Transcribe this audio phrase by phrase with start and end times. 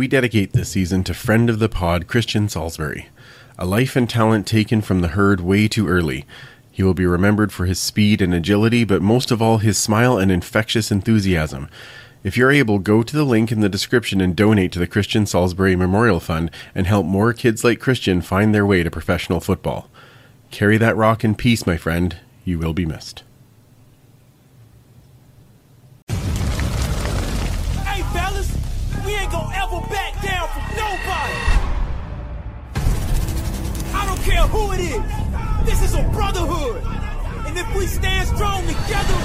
[0.00, 3.08] We dedicate this season to friend of the pod, Christian Saulsberry.
[3.58, 6.24] A life and talent taken from the herd way too early.
[6.72, 10.16] He will be remembered for his speed and agility, but most of all, his smile
[10.16, 11.68] and infectious enthusiasm.
[12.24, 15.24] If you're able, go to the link in the description and donate to the Christian
[15.24, 19.90] Saulsberry Memorial Fund and help more kids like Christian find their way to professional football.
[20.50, 22.16] Carry that rock in peace, my friend.
[22.46, 23.22] You will be missed.
[35.64, 36.82] This is a brotherhood.
[37.46, 39.18] And if we stand strong together,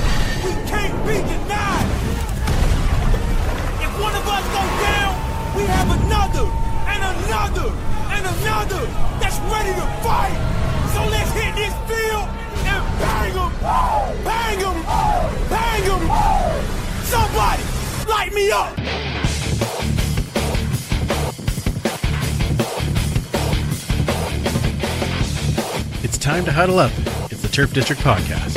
[0.44, 1.90] we can't be denied.
[3.82, 5.14] If one of us go down,
[5.56, 6.48] we have another,
[6.92, 7.70] and another,
[8.12, 8.86] and another
[9.20, 10.38] that's ready to fight.
[10.94, 12.28] So let's hit this field
[12.66, 13.52] and bang them,
[14.24, 14.78] bang them,
[15.50, 16.04] bang them.
[17.06, 17.64] Somebody,
[18.10, 19.25] light me up.
[26.26, 26.92] Time to huddle up.
[27.32, 28.56] It's the Turf District Podcast.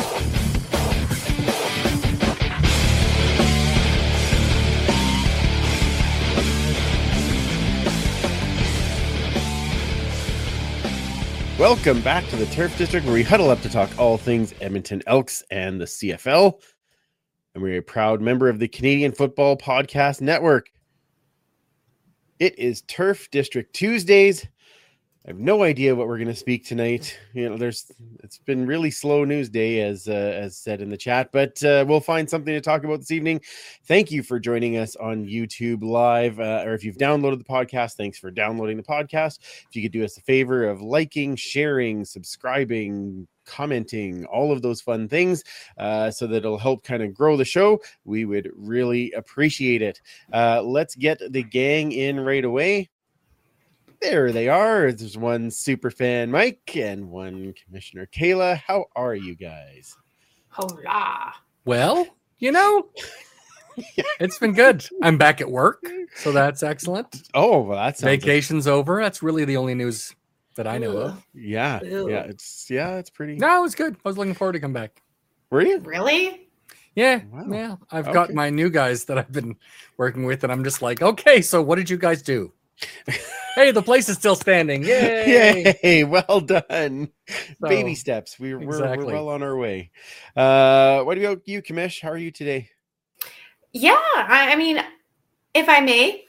[11.58, 15.02] Welcome back to the Turf District, where we huddle up to talk all things Edmonton
[15.06, 16.58] Elks and the CFL.
[17.52, 20.70] And we're a proud member of the Canadian Football Podcast Network.
[22.38, 24.46] It is Turf District Tuesdays.
[25.28, 27.14] I have no idea what we're going to speak tonight.
[27.34, 27.92] You know, there's
[28.24, 31.84] it's been really slow news day, as uh, as said in the chat, but uh,
[31.86, 33.42] we'll find something to talk about this evening.
[33.84, 37.96] Thank you for joining us on YouTube Live, uh, or if you've downloaded the podcast,
[37.96, 39.40] thanks for downloading the podcast.
[39.68, 44.80] If you could do us a favor of liking, sharing, subscribing, commenting, all of those
[44.80, 45.44] fun things,
[45.76, 47.82] uh, so that it'll help kind of grow the show.
[48.06, 50.00] We would really appreciate it.
[50.32, 52.88] Uh, let's get the gang in right away.
[54.00, 54.92] There they are.
[54.92, 58.58] There's one super fan Mike and one Commissioner Kayla.
[58.58, 59.96] How are you guys?
[60.50, 61.32] Hola.
[61.64, 62.06] Well,
[62.38, 62.88] you know,
[64.20, 64.86] it's been good.
[65.02, 65.84] I'm back at work,
[66.16, 67.28] so that's excellent.
[67.34, 69.00] Oh, well, that's Vacation's over.
[69.02, 70.14] That's really the only news
[70.54, 71.26] that I know of.
[71.34, 72.08] Yeah, Ew.
[72.10, 73.36] yeah, it's yeah, it's pretty.
[73.36, 73.96] No, it was good.
[74.04, 75.02] I was looking forward to come back.
[75.50, 75.78] Were you?
[75.80, 76.48] Really?
[76.94, 77.46] Yeah, Wow.
[77.50, 77.76] yeah.
[77.92, 79.56] I've got my new guys that I've been
[79.98, 82.52] working with, and I'm just like, okay, so what did you guys do?
[83.54, 84.82] Hey, the place is still standing.
[84.84, 85.76] Yay!
[85.82, 86.04] Yay!
[86.04, 87.10] Well done.
[87.60, 88.38] Baby steps.
[88.38, 89.06] We're, we're exactly.
[89.06, 89.90] we're well on our way.
[90.36, 92.00] Uh, what about you, Commish?
[92.00, 92.70] How are you today?
[93.72, 94.00] Yeah.
[94.14, 94.82] I, I mean,
[95.54, 96.24] if I may,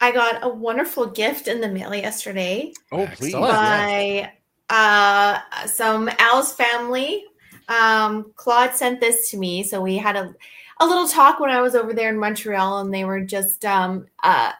[0.00, 3.32] I got a wonderful gift in the mail yesterday Oh, please.
[3.32, 4.32] By
[4.68, 7.24] uh, some Al's family.
[7.68, 10.34] Um, Claude sent this to me, so we had a
[10.80, 14.06] a little talk when I was over there in Montreal, and they were just um,
[14.22, 14.52] uh,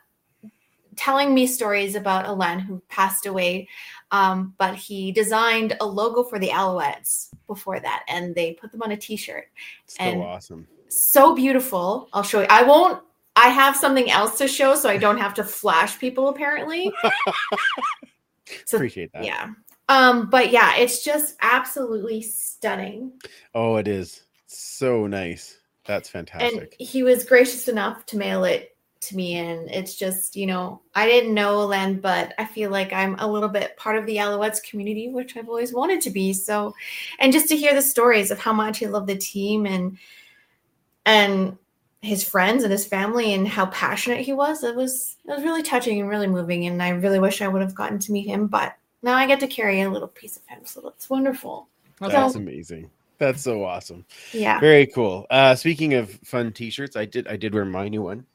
[0.97, 3.69] telling me stories about Alain who passed away.
[4.11, 8.83] Um, but he designed a logo for the Alouettes before that, and they put them
[8.83, 9.47] on a T-shirt.
[9.87, 10.67] So and- awesome.
[10.89, 12.09] so beautiful.
[12.13, 12.47] I'll show you.
[12.51, 13.03] I won't.
[13.37, 16.29] I have something else to show, so I don't have to flash people.
[16.29, 16.93] Apparently,
[18.65, 19.25] so Appreciate that.
[19.25, 19.51] yeah.
[19.89, 23.13] Um, but yeah, it's just absolutely stunning.
[23.55, 25.59] Oh, it is so nice.
[25.87, 26.43] That's fantastic.
[26.53, 26.87] And fantastic.
[26.87, 28.74] he was gracious enough to mail it
[29.09, 32.93] to me, and it's just you know I didn't know Len, but I feel like
[32.93, 36.33] I'm a little bit part of the Alouettes community, which I've always wanted to be.
[36.33, 36.75] So,
[37.19, 39.99] and just to hear the stories of how much he loved the team and
[41.07, 41.59] and
[42.01, 45.63] his friends and his family and how passionate he was, it was it was really
[45.63, 46.67] touching and really moving.
[46.67, 49.41] And I really wish I would have gotten to meet him, but now I get
[49.41, 51.69] to carry a little piece of him, so it's wonderful.
[52.01, 52.91] That's so- amazing.
[53.19, 54.05] That's so awesome.
[54.33, 55.27] Yeah, Very cool.
[55.31, 58.27] Uh, speaking of fun T-shirts, I did I did wear my new one.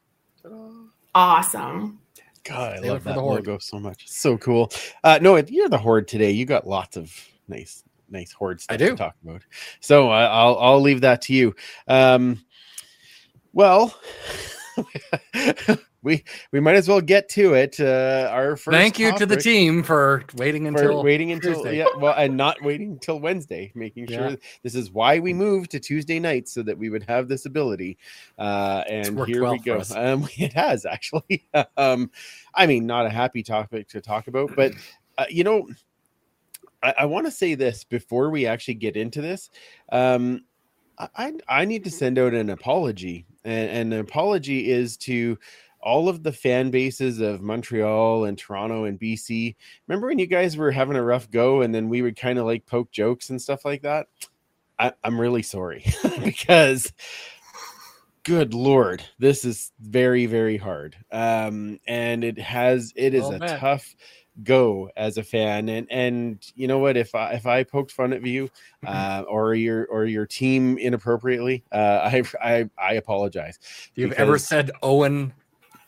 [1.16, 2.00] Awesome.
[2.44, 3.46] God, I Save it love that the horde.
[3.46, 4.08] logo so much.
[4.08, 4.72] So cool.
[5.04, 6.32] Uh, no, you're the horde today.
[6.32, 7.14] You got lots of
[7.48, 8.96] nice, nice horde stuff I to do.
[8.96, 9.44] talk about.
[9.82, 11.56] So uh, I'll I'll leave that to you.
[11.88, 12.44] Um,
[13.54, 13.94] well,
[16.02, 17.80] we we might as well get to it.
[17.80, 18.76] Uh, our first.
[18.76, 21.78] Thank you to the team for waiting For until waiting until Tuesday.
[21.78, 24.36] yeah, well, and not waiting until Wednesday, making sure Yeah.
[24.64, 27.98] this is why we moved to Tuesday nights so that we would have this ability.
[28.38, 29.82] Uh, and here well we go.
[29.96, 31.48] Um, it has actually.
[31.78, 32.10] um,
[32.54, 34.74] I mean, not a happy topic to talk about, but
[35.18, 35.68] uh, you know,
[36.82, 39.50] I, I want to say this before we actually get into this.
[39.92, 40.46] Um,
[41.16, 45.38] I, I need to send out an apology, and, and an apology is to
[45.82, 49.56] all of the fan bases of Montreal and Toronto and BC.
[49.88, 52.46] Remember when you guys were having a rough go, and then we would kind of
[52.46, 54.08] like poke jokes and stuff like that?
[54.78, 55.86] I, I'm really sorry
[56.24, 56.92] because
[58.24, 63.40] good lord this is very very hard um and it has it is Well, a
[63.40, 63.60] man.
[63.60, 63.96] tough
[64.44, 68.14] go as a fan and and you know what if i if i poked fun
[68.14, 68.50] at you
[68.86, 71.76] uh or your or your team inappropriately uh
[72.14, 75.34] i i i apologize If you've ever said Owen,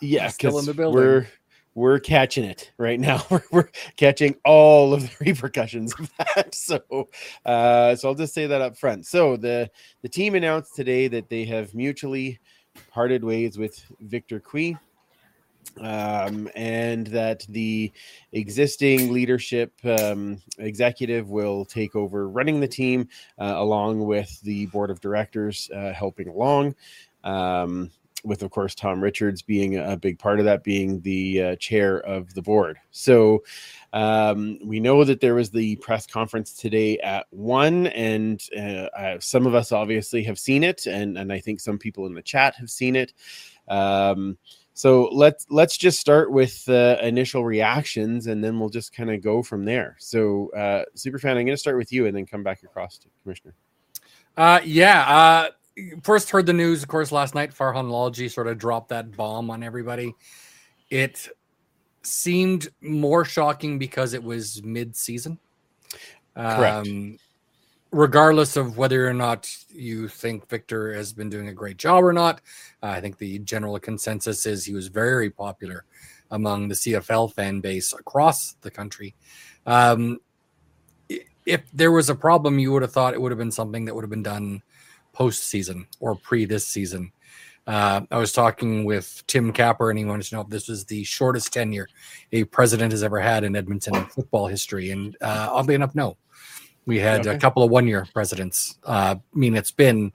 [0.02, 1.02] yeah still in the building.
[1.02, 1.28] we're
[1.74, 3.26] we're catching it right now.
[3.30, 6.54] We're, we're catching all of the repercussions of that.
[6.56, 7.08] So
[7.46, 9.06] uh so i'll just say that up front.
[9.06, 9.70] So the
[10.02, 12.40] the team announced today that they have mutually
[12.90, 14.78] parted ways with victor Cui,
[15.80, 17.92] um, and that the
[18.32, 23.08] existing leadership um, executive will take over running the team
[23.40, 26.76] uh, along with the board of directors uh, helping along.
[27.24, 27.92] Um,
[28.24, 32.00] with of course tom richards being a big part of that being the uh, chair
[32.00, 32.78] of the board.
[32.92, 33.44] So
[33.94, 39.20] um, we know that there was the press conference today at one and uh, uh,
[39.20, 42.22] some of us obviously have seen it and, and i think some people in the
[42.22, 43.14] chat have seen it.
[43.68, 44.38] Um,
[44.74, 49.22] so let's let's just start with uh, initial reactions and then we'll just kind of
[49.22, 49.96] go from there.
[50.00, 53.08] So uh, superfan i'm going to start with you and then come back across to
[53.22, 53.54] commissioner.
[54.38, 55.02] Uh, yeah.
[55.08, 55.50] Uh,
[56.04, 57.54] first heard the news, of course, last night.
[57.54, 60.14] Farhan Lalji sort of dropped that bomb on everybody.
[60.90, 61.30] It
[62.04, 65.40] seemed more shocking because it was mid-season.
[66.36, 66.88] Correct.
[66.88, 67.18] Um,
[67.92, 72.14] regardless of whether or not you think Victor has been doing a great job or
[72.14, 72.42] not,
[72.82, 75.86] uh, I think the general consensus is he was very popular
[76.32, 79.14] among the CFL fan base across the country.
[79.66, 80.20] Um,
[81.46, 83.96] if there was a problem, you would have thought it would have been something that
[83.96, 84.62] would have been done
[85.22, 87.12] postseason or pre this season.
[87.68, 90.86] Uh, I was talking with Tim Capper, and he wanted to know if this was
[90.86, 91.88] the shortest tenure
[92.32, 94.90] a president has ever had in Edmonton football history.
[94.90, 96.18] And uh, oddly enough, no.
[96.88, 98.80] We had a couple of one year presidents.
[98.84, 100.12] Uh, I mean, it's been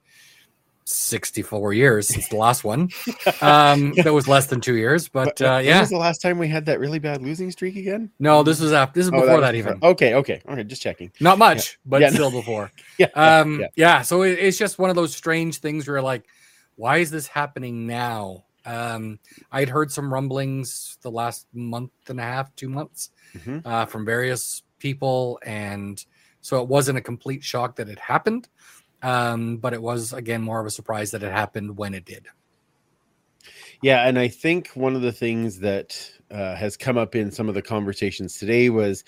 [0.88, 2.88] 64 years since the last one.
[3.42, 5.80] Um, that was less than two years, but uh, when yeah.
[5.80, 8.72] was the last time we had that really bad losing streak again No, this was
[8.72, 8.98] after.
[8.98, 9.84] This is Oh, before that, before- even.
[9.84, 12.70] okay okay all right just checking Not much, but Yeah, still before.
[12.98, 13.66] yeah Um, yeah.
[13.76, 14.02] yeah.
[14.02, 16.24] So it, it's just one of those strange things where, like,
[16.76, 18.44] why is this happening now?
[18.64, 19.18] Um,
[19.52, 23.62] I'd heard some rumblings the last month and a half, two months, Mhm.
[23.64, 26.02] uh, from various people, and
[26.40, 28.48] so it wasn't a complete shock that it happened.
[29.06, 32.26] Um, but it was again more of a surprise that it happened when it did.
[33.80, 37.48] Yeah, and I think one of the things that uh, has come up in some
[37.48, 39.04] of the conversations today was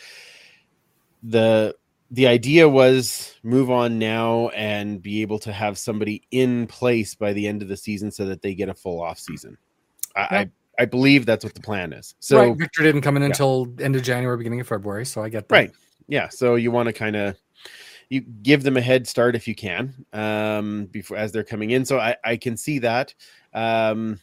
[1.25, 1.75] the
[2.13, 7.33] the idea was move on now and be able to have somebody in place by
[7.33, 9.59] the end of the season so that they get a full off season.
[10.15, 10.21] I.
[10.23, 12.15] I, I believe that's what the plan is.
[12.21, 13.31] So right, Victor didn't come in yeah.
[13.31, 15.53] until end of January, beginning of February, so I get that.
[15.53, 15.73] right,
[16.07, 16.29] yeah.
[16.29, 17.37] So you want to kind of
[18.11, 21.85] you give them a head start if you can um before as they're coming in
[21.85, 23.15] so i i can see that
[23.55, 24.19] um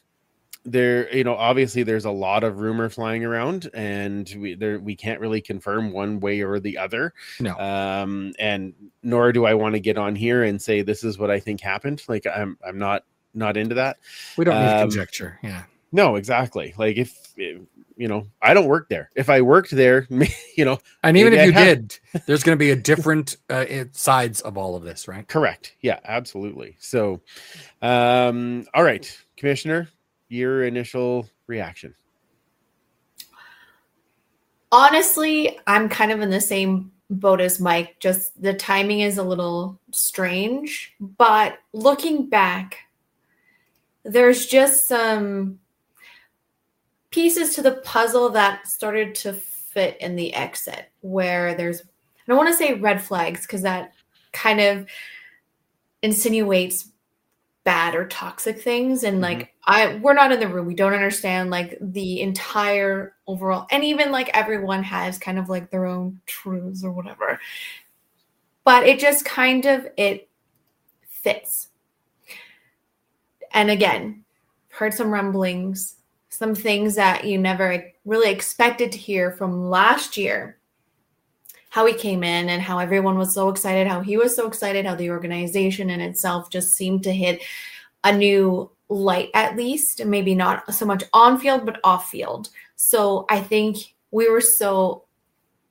[0.67, 4.95] there you know obviously there's a lot of rumor flying around and we there we
[4.95, 7.55] can't really confirm one way or the other No.
[7.59, 8.73] um and
[9.03, 11.61] nor do i want to get on here and say this is what i think
[11.61, 13.03] happened like i'm i'm not
[13.35, 13.97] not into that
[14.37, 15.37] We don't need Um, conjecture.
[15.43, 15.63] Yeah.
[15.91, 17.61] no exactly like if, if
[17.97, 20.05] you know i don't work there if i worked there
[20.57, 23.37] you know And even if I you have- did, there's going to be a different
[23.49, 25.27] uh, sides of all of this, right?
[25.27, 25.75] Correct.
[25.81, 26.75] Yeah, absolutely.
[26.79, 27.21] So,
[27.81, 29.05] um, all right,
[29.37, 29.89] Commissioner,
[30.29, 31.93] your initial reaction.
[34.71, 37.97] Honestly, I'm kind of in the same boat as Mike.
[37.99, 42.79] Just the timing is a little strange, but looking back,
[44.03, 45.59] there's just some
[47.15, 51.85] pieces to the puzzle that started to fit in the exit where there's I
[52.27, 53.93] don't want to say red flags because that
[54.33, 54.85] kind of
[56.01, 56.89] insinuates
[57.63, 59.47] bad or toxic things and like mm-hmm.
[59.63, 64.11] I we're not in the room we don't understand like the entire overall and even
[64.11, 67.39] like everyone has kind of like their own truths or whatever.
[68.65, 70.27] But it just kind of it
[71.07, 71.69] fits.
[73.53, 74.25] And again
[74.67, 75.95] heard some rumblings
[76.35, 80.57] some things that you never really expected to hear from last year.
[81.69, 84.85] How he came in and how everyone was so excited how he was so excited
[84.85, 87.43] how the organization in itself just seemed to hit
[88.05, 92.49] a new light at least maybe not so much on field but off field.
[92.75, 95.03] So i think we were so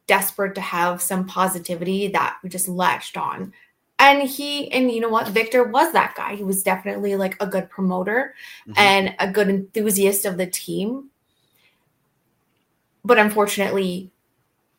[0.06, 3.52] desperate to have some positivity that we just latched on
[3.98, 7.46] and he and you know what victor was that guy he was definitely like a
[7.46, 8.34] good promoter
[8.68, 8.74] Mhm.
[8.76, 11.10] and a good enthusiast of the team
[13.04, 14.10] but unfortunately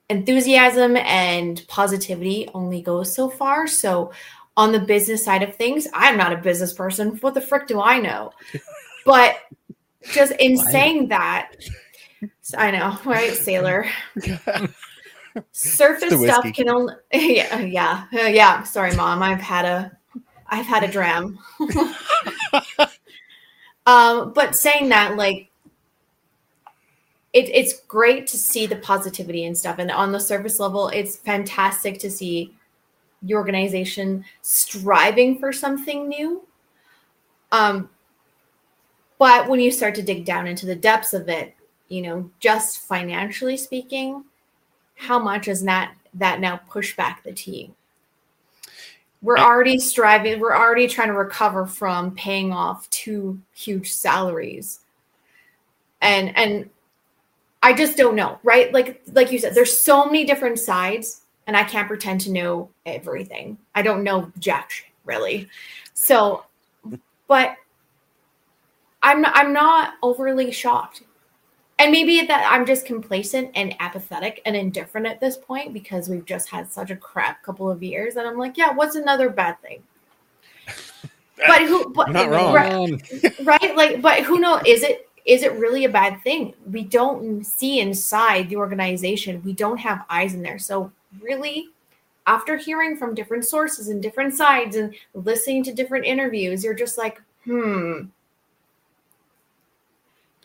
[0.09, 4.11] enthusiasm and positivity only goes so far so
[4.57, 5.87] on the business side of things.
[5.93, 7.17] I'm not a business person.
[7.17, 8.31] What the frick do I know?
[9.05, 9.35] But
[10.13, 11.51] just in saying that,
[12.57, 13.85] I know, right, sailor.
[15.51, 18.63] Surface stuff can only yeah yeah uh, yeah.
[18.63, 19.21] Sorry, mom.
[19.21, 19.97] I've had a
[20.47, 21.39] I've had a dram.
[23.85, 25.49] um, but saying that, like,
[27.33, 31.17] it, it's great to see the positivity and stuff, and on the surface level, it's
[31.17, 32.53] fantastic to see
[33.21, 36.45] your organization striving for something new.
[37.51, 37.89] Um,
[39.17, 41.55] but when you start to dig down into the depths of it,
[41.87, 44.23] you know, just financially speaking,
[44.95, 47.75] how much is that that now push back the team?
[49.21, 54.81] We're already striving, we're already trying to recover from paying off two huge salaries.
[56.01, 56.69] And and
[57.63, 58.71] I just don't know, right?
[58.71, 62.69] Like like you said, there's so many different sides, and I can't pretend to know
[62.85, 63.57] everything.
[63.73, 65.49] I don't know jack shit, really.
[65.95, 66.45] So,
[67.27, 67.55] but
[69.01, 71.01] I'm I'm not overly shocked.
[71.77, 76.25] And maybe that I'm just complacent and apathetic and indifferent at this point because we've
[76.25, 78.15] just had such a crap couple of years.
[78.15, 79.83] And I'm like, yeah, what's another bad thing?
[81.47, 81.91] But who?
[81.93, 83.01] But, not wrong.
[83.21, 83.75] Right, right?
[83.75, 84.61] Like, but who knows?
[84.65, 86.53] Is it is it really a bad thing?
[86.71, 89.41] We don't see inside the organization.
[89.43, 90.59] We don't have eyes in there.
[90.59, 91.69] So really,
[92.27, 96.97] after hearing from different sources and different sides and listening to different interviews, you're just
[96.97, 98.03] like, hmm,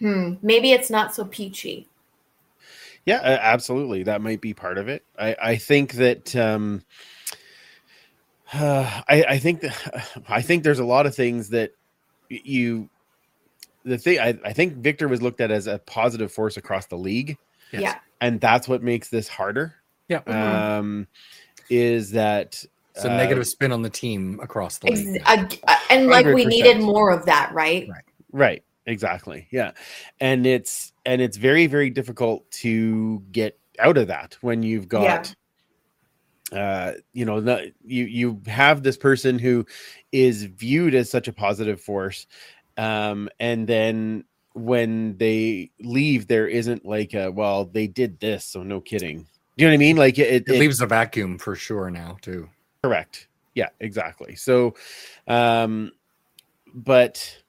[0.00, 1.86] hmm, maybe it's not so peachy.
[3.06, 4.02] Yeah, uh, absolutely.
[4.02, 5.04] That might be part of it.
[5.18, 6.82] I, I think that um,
[8.52, 11.72] uh, I, I think that I think there's a lot of things that
[12.28, 12.88] you
[13.84, 16.98] the thing I, I think Victor was looked at as a positive force across the
[16.98, 17.38] league,
[17.72, 17.82] Yes.
[17.82, 17.94] Yeah.
[18.20, 19.74] and that's what makes this harder.
[20.08, 20.20] Yeah.
[20.20, 20.34] Mhm.
[20.78, 21.06] Um,
[21.70, 22.62] is that
[22.94, 25.22] It's a uh, negative spin on the team across the Ex- league.
[25.24, 26.48] ag- uh, and like we 100%.
[26.48, 27.88] needed more of that, right?
[27.88, 28.04] Right.
[28.32, 28.62] Right.
[28.90, 29.46] Exactly.
[29.50, 29.72] Yeah.
[30.18, 35.34] And it's and it's very very difficult to get out of that when you've got
[36.52, 39.64] uh you know the, you you have this person who
[40.10, 42.26] is viewed as such a positive force
[42.76, 48.64] um and then when they leave there isn't like a well they did this so
[48.64, 49.18] no kidding
[49.56, 51.88] Do you know what i mean like it, It it, leaves a vacuum for sure
[51.88, 52.48] now too.
[52.82, 53.28] Correct.
[53.54, 54.36] Yeah, exactly.
[54.36, 54.74] So,
[55.26, 55.92] um,
[56.72, 57.39] but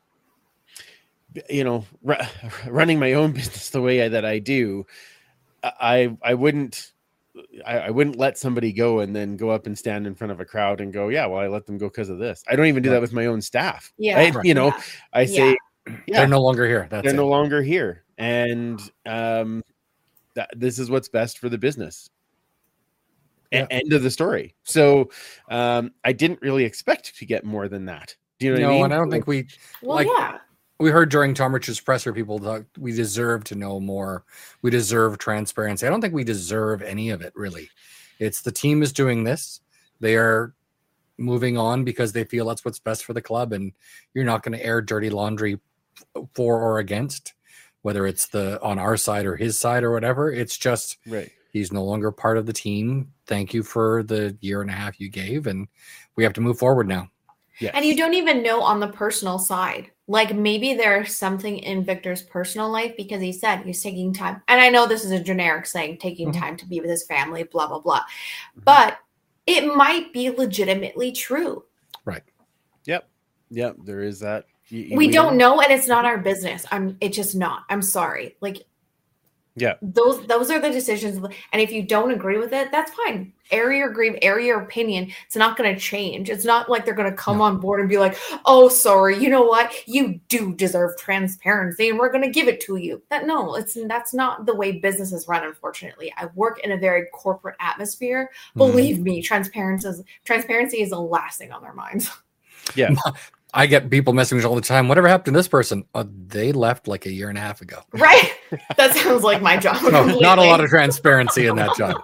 [1.50, 2.16] you know, ru-
[2.68, 4.86] running my own business the way I, that I do,
[5.64, 6.92] I I wouldn't.
[7.66, 10.42] I, I wouldn't let somebody go and then go up and stand in front of
[10.42, 12.44] a crowd and go, yeah, well, I let them go because of this.
[12.50, 13.94] I don't even do that with my own staff.
[13.98, 14.18] Yeah.
[14.18, 14.36] right?
[14.36, 14.46] Right.
[14.46, 14.82] You know, Yeah.
[15.14, 15.58] I say,
[15.88, 16.88] yeah, They're no longer here.
[16.92, 17.18] That's they're it.
[17.18, 19.64] no longer here, and um,
[20.36, 22.10] that this is what's best for the business.
[23.52, 23.66] Yeah.
[23.70, 24.54] End of the story.
[24.64, 25.10] So,
[25.50, 28.16] um, I didn't really expect to get more than that.
[28.40, 28.84] Do you know no, what I mean?
[28.86, 29.48] and I don't think we
[29.82, 30.38] Well, Like- yeah.
[30.82, 34.24] We heard during Tom Rich's presser, people thought we deserve to know more.
[34.62, 35.86] We deserve transparency.
[35.86, 37.70] I don't think we deserve any of it, really.
[38.20, 39.62] It's the team is doing this.
[40.00, 40.54] They are
[41.18, 43.54] moving on because they feel that's what's best for the club.
[43.54, 43.74] And
[44.14, 45.60] you're not going to air dirty laundry
[46.34, 47.34] for or against,
[47.84, 50.32] whether it's the on our side or his side or whatever.
[50.32, 51.32] It's just right.
[51.52, 53.12] he's no longer part of the team.
[53.28, 55.48] Thank you for the year and a half you gave.
[55.48, 55.68] And
[56.16, 57.10] we have to move forward now.
[57.62, 57.74] Yes.
[57.76, 59.92] And you don't even know on the personal side.
[60.08, 64.42] Like maybe there's something in Victor's personal life because he said he's taking time.
[64.48, 66.40] And I know this is a generic saying, taking Mhm.
[66.40, 68.02] time to be with his family, blah, blah, blah.
[68.66, 68.98] But
[69.46, 71.64] it might be legitimately true.
[72.04, 72.24] Right.
[72.86, 73.08] Yep.
[73.52, 73.76] Yep.
[73.86, 74.46] There is that.
[74.70, 76.66] You- we don't know, and it's not our business.
[76.72, 77.64] I'm it's just not.
[77.70, 78.38] I'm sorry.
[78.42, 78.64] Like
[79.56, 79.74] Yeah.
[79.82, 81.18] those those are the decisions.
[81.52, 83.34] And if you don't agree with it, that's fine.
[83.52, 85.12] Air your grieve, air your opinion.
[85.26, 86.30] It's not gonna change.
[86.30, 87.44] It's not like they're gonna come No.
[87.44, 89.74] on board and be like, oh sorry, you know what?
[89.88, 93.02] You do deserve transparency and we're gonna give it to you.
[93.10, 96.14] That no, it's that's not the way business is run, unfortunately.
[96.16, 98.30] I work in a very corporate atmosphere.
[98.52, 98.58] Mm-hmm.
[98.60, 102.10] Believe me, transparency is transparency is the last thing on their minds.
[102.76, 102.96] Yeah.
[103.54, 104.88] I get people messaging all the time.
[104.88, 105.84] Whatever happened to this person?
[105.94, 107.80] Uh, they left like a year and a half ago.
[107.92, 108.32] right?
[108.78, 109.82] that sounds like my job.
[109.92, 112.02] No, not a lot of transparency in that job.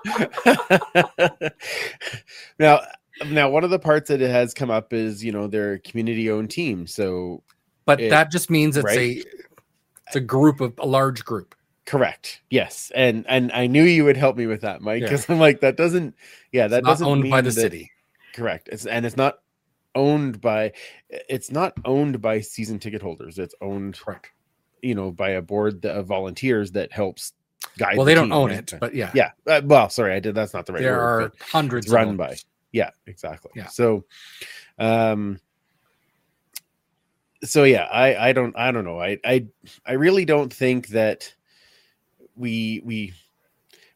[2.60, 2.82] now,
[3.30, 6.50] now, one of the parts that it has come up is you know their community-owned
[6.52, 6.86] team.
[6.88, 7.44] So
[7.86, 8.98] But It- that just means it's right?
[8.98, 9.24] a
[10.08, 11.56] it's a group of a large group.
[11.86, 12.42] correct.
[12.50, 12.92] Yes.
[12.96, 15.08] And and I knew you would help me with that, Mike, Yeah.
[15.08, 16.14] because I'm like that doesn't.
[16.52, 17.92] Yeah, that It's not doesn't owned by the that- city.
[18.34, 18.68] Correct.
[18.72, 19.40] It's and it's not
[19.98, 20.74] owned by.
[21.10, 23.40] It's not owned by season ticket holders.
[23.40, 24.32] It's owned Correct.
[24.84, 27.34] you know by a board of volunteers that helps
[27.78, 28.60] guide Well, the they don't team, own right?
[28.60, 31.22] it, but yeah, yeah uh, well sorry i did that's not the right there word
[31.22, 32.18] are hundreds run owners.
[32.18, 32.38] by
[32.74, 33.52] Yeah, exactly.
[33.56, 33.68] Yeah.
[33.68, 34.06] So,
[34.80, 35.40] um,
[37.44, 39.02] so yeah, I I don't I don't know.
[39.02, 39.48] I I
[39.86, 41.34] I really don't think that
[42.36, 43.14] we we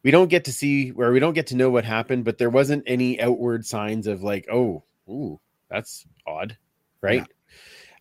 [0.04, 2.50] we don't get to see where we don't get to know what happened, but there
[2.50, 5.40] wasn't any outward signs of like, oh, ooh,
[5.72, 6.58] that's odd,
[7.02, 7.26] right?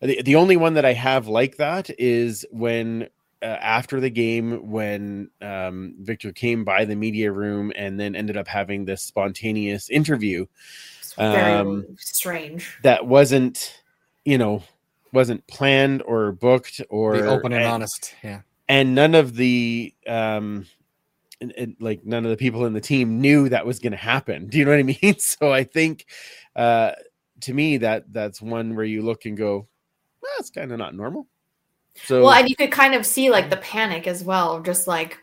[0.01, 3.07] The, the only one that I have like that is when
[3.43, 8.37] uh, after the game when um, Victor came by the media room and then ended
[8.37, 10.45] up having this spontaneous interview
[10.99, 12.77] It's very Um, strange.
[12.83, 13.81] that wasn't,
[14.25, 14.63] you know,
[15.13, 18.13] wasn't planned or booked or Be open and and, honest.
[18.23, 18.41] Yeah.
[18.69, 20.65] and none of the um
[21.41, 23.97] and, and, like none of the people in the team knew that was going to
[23.97, 24.47] happen.
[24.49, 25.15] Do you know what I mean?
[25.19, 26.05] So I think
[26.55, 26.91] uh
[27.41, 29.67] to me that that's one where you look and go,
[30.21, 31.27] well, that's kind of not normal.
[31.95, 35.17] So well, and you could kind of see like the panic as well, just like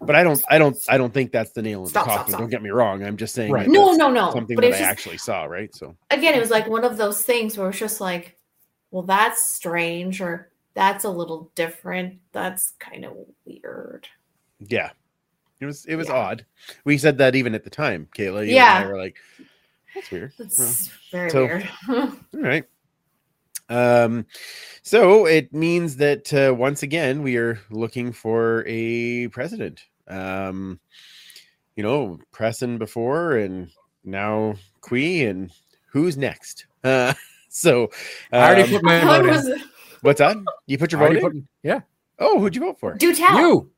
[0.00, 2.18] but I don't I don't I don't think that's the nail in Stop, the stop,
[2.18, 2.32] coffin.
[2.32, 2.40] stop.
[2.40, 3.02] Don't get me wrong.
[3.04, 3.68] I'm just saying Right.
[3.68, 4.32] no, no, no.
[4.32, 5.74] something But that I just actually saw, right?
[5.74, 8.36] So again, it was like one of those things where it's just like,
[8.90, 12.18] well, that's strange, or that's a little different.
[12.32, 14.08] That's kind of weird.
[14.60, 14.90] yeah.
[15.60, 16.14] It was it was Yeah.
[16.14, 16.46] odd.
[16.84, 18.46] We said that even at the time, Kayla.
[18.46, 18.76] You Yeah.
[18.78, 19.16] and I were like,
[19.94, 20.32] that's weird.
[20.38, 21.68] That's Well, very so- weird.
[21.88, 22.64] All right.
[23.70, 24.24] Um,
[24.82, 29.84] so it means that uh, once again we are looking for a president.
[30.08, 30.80] Um,
[31.76, 33.70] you know, Preston before and
[34.04, 35.52] now Cui, and
[35.90, 36.66] who's next?
[36.84, 37.12] Uh,
[37.50, 37.90] so
[38.32, 39.62] I already um, put my vote in.
[40.02, 40.36] what's that?
[40.66, 41.20] You put your vote in?
[41.20, 41.80] put- yeah.
[42.20, 42.94] Oh, who'd you vote for?
[42.94, 43.38] Do tell.
[43.38, 43.70] You.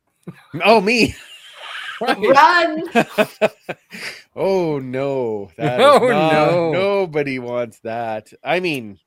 [0.63, 1.15] Oh, me.
[2.01, 2.85] Run.
[4.37, 6.73] Oh no, that is No, not- no.
[6.73, 8.33] nobody wants that.
[8.45, 8.99] I mean,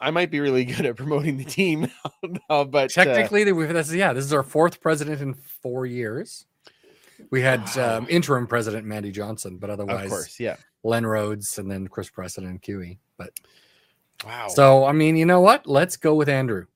[0.00, 1.90] I might be really good at promoting the team
[2.50, 6.46] now, but uh, Technically, we've, that's, yeah, this is our fourth president in four years.
[7.30, 7.98] We had Wow.
[7.98, 10.56] um, interim president Mandy Johnson, but otherwise, of course, yeah.
[10.82, 12.98] Len Rhodes and then Chris Preston and Cui.
[13.16, 13.30] But
[14.26, 14.48] Wow.
[14.48, 15.66] so, I mean, you know what?
[15.66, 16.66] Let's go with Andrew.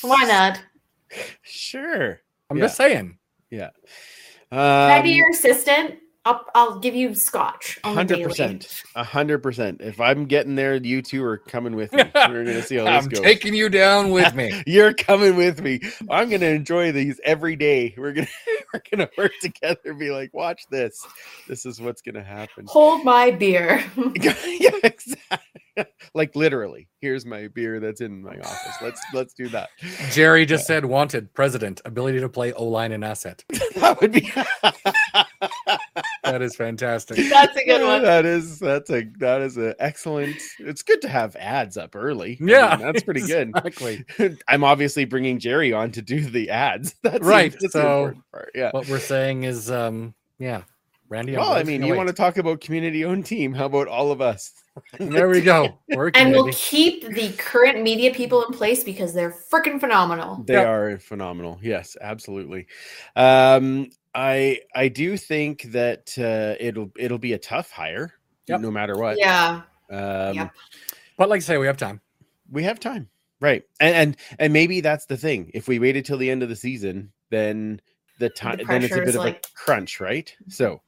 [0.00, 0.60] Why not?
[1.42, 2.20] sure.
[2.50, 2.64] I'm Yeah.
[2.64, 3.18] just saying.
[3.50, 3.70] Yeah.
[4.52, 6.01] Can I be Um, your assistant?
[6.24, 7.80] I'll, I'll give you scotch.
[7.84, 9.80] Hundred percent, a hundred percent.
[9.80, 12.04] If I'm getting there, you two are coming with me.
[12.14, 13.20] We're gonna see how this I'm goes.
[13.22, 14.62] taking you down with me.
[14.66, 15.80] You're coming with me.
[16.08, 17.92] I'm gonna enjoy these every day.
[17.98, 18.28] We're gonna
[18.72, 19.80] we're gonna work together.
[19.86, 21.04] and Be like, watch this.
[21.48, 22.66] This is what's gonna happen.
[22.68, 23.84] Hold my beer.
[24.14, 25.86] yeah, exactly.
[26.14, 26.88] Like literally.
[27.00, 28.76] Here's my beer that's in my office.
[28.80, 29.70] Let's let's do that.
[30.12, 33.42] Jerry just said wanted president, ability to play O line and asset.
[33.74, 34.30] That would be.
[36.24, 37.16] That is fantastic.
[37.30, 38.02] That's a good one.
[38.02, 40.36] That is that's a that is an excellent.
[40.60, 42.36] It's good to have ads up early.
[42.40, 43.48] I mean, Yeah, that's pretty good.
[43.56, 44.04] Exactly.
[44.48, 46.94] I'm obviously bringing Jerry on to do the ads.
[47.02, 48.50] That's Right, That's so- part.
[48.54, 48.70] Yeah.
[48.70, 50.62] What we're saying is, um, yeah,
[51.08, 51.34] Randy.
[51.36, 51.96] I'm Well, I mean, gonna you wait.
[51.98, 53.52] want to talk about community-owned team?
[53.52, 54.52] How about all of us?
[54.98, 55.78] There we go.
[55.90, 56.58] We're And we'll community.
[57.02, 60.42] keep the current media people in place because they're freaking phenomenal.
[60.46, 60.70] They Yeah.
[60.70, 61.58] are phenomenal.
[61.62, 62.66] Yes, absolutely.
[63.16, 68.14] Um, I I do think that uh, it'll it'll be a tough hire,
[68.48, 68.60] Yep.
[68.60, 69.18] no matter what.
[69.18, 69.62] Yeah.
[69.90, 70.50] Um, Yep.
[71.16, 72.00] But like I say, we have time.
[72.50, 73.08] we have time,
[73.40, 73.62] right?
[73.80, 75.50] And and and maybe that's the thing.
[75.54, 77.80] If we waited till the end of the season, then
[78.18, 80.34] the time then it's a bit of like- a crunch, right?
[80.48, 80.82] So.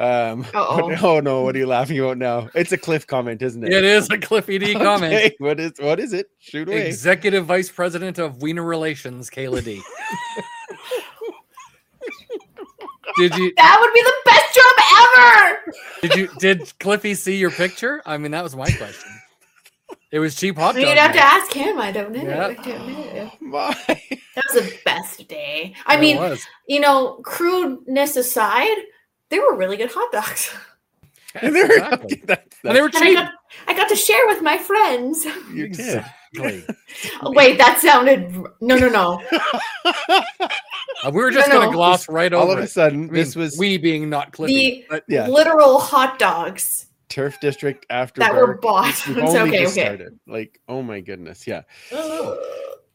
[0.00, 0.94] Um, Uh-oh.
[1.02, 1.42] oh no!
[1.42, 2.48] What are you laughing about now?
[2.54, 3.72] It's a cliff comment, isn't it?
[3.72, 5.12] It is a Cliffy D comment.
[5.12, 6.30] Okay, What is what is it?
[6.38, 6.86] Shoot away.
[6.86, 9.82] Executive Vice President of Wiener Relations, Kayla D.
[13.18, 15.74] did you That would be the best job ever.
[16.02, 18.02] did you did Cliffy see your picture?
[18.06, 19.10] I mean, that was my question.
[20.10, 20.82] It was cheap hot dog.
[20.84, 21.78] You'd have to ask him.
[21.78, 22.22] I don't know.
[22.22, 22.46] Yeah.
[22.46, 23.32] I don't know.
[23.40, 23.76] My.
[23.88, 25.74] That was the best day.
[25.84, 26.42] I It mean, was.
[26.66, 28.76] you know, crudeness aside,
[29.28, 30.50] they were really good hot dogs.
[31.34, 32.22] And they were, Exactly.
[32.24, 33.16] that's, And they were And I cheap.
[33.18, 33.32] got,
[33.66, 35.26] I got to share with my friends.
[35.52, 36.02] you did.
[36.34, 36.64] Exactly.
[37.34, 39.22] Wait, that sounded no, no, no.
[41.04, 41.76] Uh, we were just No, going to no.
[41.76, 42.70] gloss right All over of a it.
[42.70, 44.80] sudden, I mean, this was we being not Cliffy.
[44.80, 49.00] The but yeah literal hot dogs turf district after that were bought.
[49.06, 49.86] We've It's only okay, just okay.
[49.86, 50.18] started.
[50.26, 51.62] Like, oh my goodness, yeah.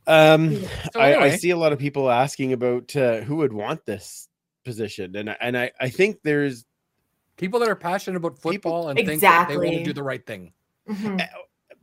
[0.05, 0.61] Um,
[0.93, 4.27] So I, I see a lot of people asking about uh, who would want this
[4.65, 6.65] position, and I- and I I think there's
[7.37, 10.25] people that are passionate about football and think that they want to do the right
[10.25, 10.51] thing.
[10.89, 11.25] Mhm.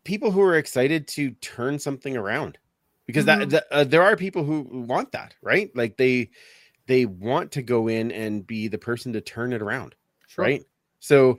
[0.05, 2.59] People who are excited to turn something around
[3.07, 3.27] because Mhm.
[3.27, 6.31] that, that uh, there are people who want that right like they
[6.87, 9.95] they want to go in and be the person to turn it around
[10.29, 10.45] Sure.
[10.45, 10.65] right
[11.01, 11.39] so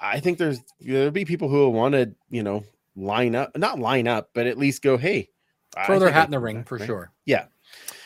[0.00, 2.64] i think there's there'll be people who will want to you know
[2.96, 5.28] line up not line up but at least go hey
[5.76, 6.86] I Throw their I hat in the ring that," for right?
[6.86, 7.12] sure.
[7.26, 7.44] Yeah.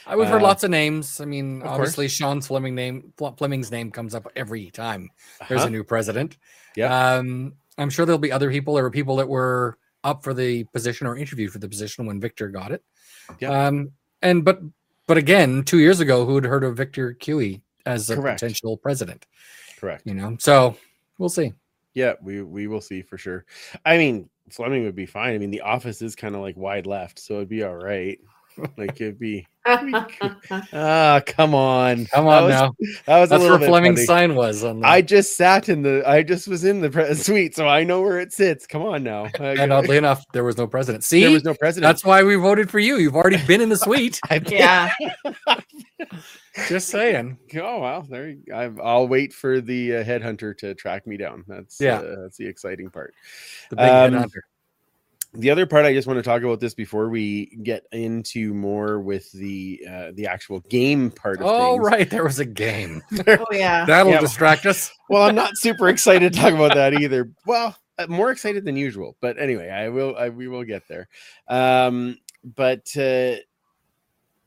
[0.07, 1.18] I heard Uh, lots of names.
[1.18, 5.09] I mean, obviously Sean Fleming name Fleming's name comes up every time
[5.48, 5.68] there's Uh-huh.
[5.68, 6.37] a new president.
[6.76, 7.14] Yeah.
[7.14, 10.64] Um, I'm sure there'll be other people There were people that were up for the
[10.64, 12.82] position or interviewed for the position when Victor got it.
[13.40, 13.50] Yep.
[13.50, 14.60] Um, and but
[15.06, 18.40] but again, two years ago, who had heard of Victor Cui as a Correct.
[18.40, 19.26] potential president?
[19.78, 20.02] Correct.
[20.06, 20.76] You know, so
[21.18, 21.52] we'll see.
[21.94, 23.44] Yeah, we we will see for sure.
[23.84, 25.34] I mean, Fleming would be fine.
[25.34, 28.18] I mean, the office is kind of like wide left, so it'd be all right.
[28.76, 32.74] Like it'd be ah, come on, Come That on was- now.
[33.06, 34.28] That was a That's little where Fleming's funny.
[34.28, 36.02] sign was on the I just sat in the.
[36.06, 38.66] I just was in the pre- suite, so I know where it sits.
[38.66, 39.24] Come on now.
[39.40, 41.02] and oddly enough, there was no president.
[41.02, 41.88] See, there was no president.
[41.88, 42.98] that's why we voted for you.
[42.98, 44.20] You've already been in the suite.
[44.30, 44.92] I've been- yeah.
[46.68, 47.38] Just saying.
[47.56, 48.28] Oh well, there.
[48.28, 51.44] You, I, I'll wait for the uh, headhunter to track me down.
[51.48, 51.98] That's Yeah.
[52.00, 53.14] uh, that's the exciting part.
[53.70, 54.40] The big Um, headhunter.
[55.36, 59.00] The other part I just want to talk about this before we get into more
[59.00, 61.84] with the uh, the actual game part of Oh, things.
[61.86, 62.08] right.
[62.10, 63.02] There was a game.
[63.28, 63.84] Oh yeah.
[63.84, 64.20] That'll Yeah.
[64.20, 64.90] distract us.
[65.10, 67.30] Well, I'm not super excited to talk about that either.
[67.46, 70.16] Well, uh, more excited than usual, but anyway, I will.
[70.16, 71.08] I, we will get there.
[71.48, 72.18] Um,
[72.56, 73.36] but uh,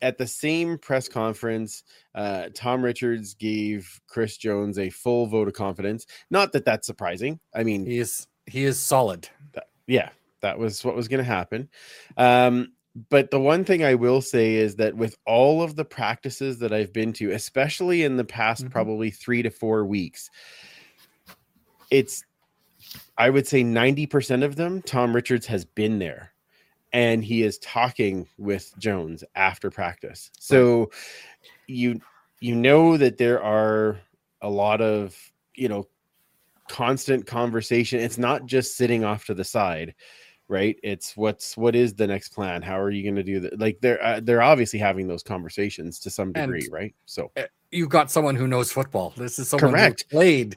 [0.02, 1.84] at the same press conference,
[2.15, 6.06] uh, Tom Richards gave Chris Jones a full vote of confidence.
[6.30, 7.39] Not that that's surprising.
[7.54, 9.28] I mean, He is he is solid.
[9.88, 10.10] yeah,
[10.41, 11.69] that was what was going to happen.
[12.17, 12.73] Um,
[13.10, 16.73] but the one thing I will say is that with all of the practices that
[16.73, 18.71] I've been to, especially in the past Mhm.
[18.71, 20.30] probably three to four weeks,
[21.91, 22.23] it's
[23.17, 26.34] I would say 90% of them, Tom Richards has been there
[26.93, 30.32] and he is talking with Jones after practice.
[30.39, 30.91] So
[31.67, 32.00] you
[32.39, 34.00] you know that there are
[34.41, 35.17] a lot of,
[35.56, 35.88] you know,
[36.69, 38.00] constant conversation.
[38.00, 39.95] It's not just sitting off to the side,
[40.48, 40.78] right?
[40.84, 42.62] It's what's what is the next plan?
[42.62, 43.60] How are you going to do that?
[43.60, 46.96] Like they're uh, they're obviously having those conversations to some And- degree, right?
[47.06, 47.32] So
[47.72, 49.14] You've got someone who knows football.
[49.18, 50.06] This is someone Correct.
[50.10, 50.56] who played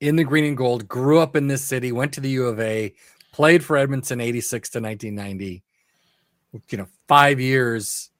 [0.00, 2.60] in the green and gold, grew up in this city, went to the U of
[2.60, 2.92] A,
[3.32, 5.62] played for Edmonton 86 to 1990.
[6.68, 8.10] You know, five years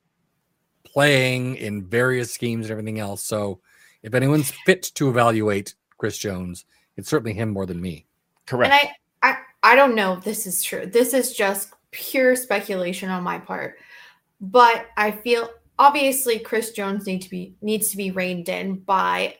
[0.85, 3.22] playing in various schemes and everything else.
[3.22, 3.61] So
[4.03, 6.64] if anyone's fit to evaluate Chris Jones,
[6.96, 8.07] it's certainly him more than me.
[8.46, 8.87] correct.
[9.62, 10.87] I, don't know if this is true.
[10.87, 13.77] This is just pure speculation on my part.
[14.40, 15.48] But I feel
[15.79, 19.37] obviously Chris Jones need to be needs to be reined in by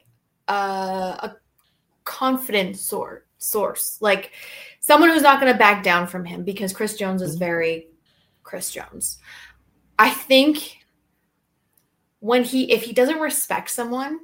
[0.47, 1.35] uh, a
[2.03, 4.31] confident sort source, like
[4.79, 7.87] someone who's not going to back down from him because Chris Jones is very
[8.43, 9.19] Chris Jones.
[9.99, 10.79] I think
[12.19, 14.19] when he if he doesn't respect someone,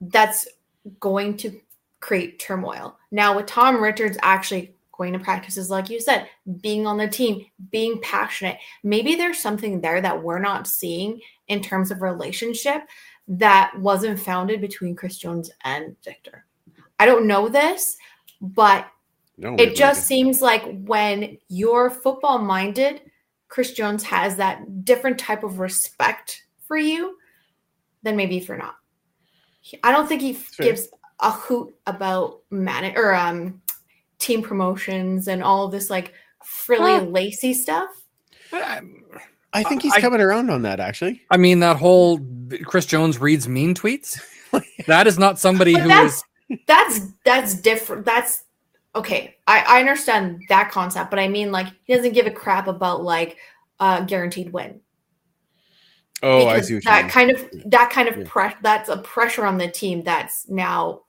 [0.00, 0.48] that's
[0.98, 1.60] going to
[2.00, 2.98] create turmoil.
[3.10, 6.28] Now, with Tom Richards actually going to practices, like you said,
[6.60, 11.62] being on the team, being passionate, maybe there's something there that we're not seeing in
[11.62, 12.82] terms of relationship
[13.28, 16.44] that wasn't founded between Chris Jones and Victor.
[16.98, 17.96] I don't know this,
[18.40, 18.86] but
[19.38, 23.02] no, it just seems like when you're football minded,
[23.48, 27.16] Chris Jones has that different type of respect for you
[28.02, 28.76] than maybe if you're not.
[29.82, 30.88] I don't think he gives
[31.22, 33.60] a hoot about man or um
[34.18, 36.12] team promotions and all of this like
[36.44, 37.02] frilly Huh.
[37.04, 37.88] lacy stuff.
[39.52, 41.22] I think he's I- coming around on that actually.
[41.30, 42.20] I mean, that whole
[42.64, 44.20] Chris Jones reads mean tweets.
[44.86, 46.58] that is not somebody But who that's- is.
[46.66, 48.04] That's that's different.
[48.04, 48.42] That's
[48.96, 49.36] okay.
[49.46, 53.04] I, I understand that concept, but I mean like he doesn't give a crap about
[53.04, 53.36] like
[53.78, 54.80] uh guaranteed win.
[56.24, 57.10] Oh, I because see what you that mean.
[57.10, 58.24] kind of that kind of Yeah.
[58.26, 61.02] press that's a pressure on the team that's now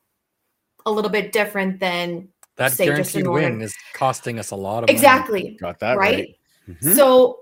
[0.86, 4.52] a little bit different than That say just guaranteed in order- win is costing us
[4.52, 4.94] a lot of money.
[4.94, 6.16] exactly Got that right.
[6.16, 6.78] right.
[6.82, 6.96] Mhm.
[6.96, 7.40] So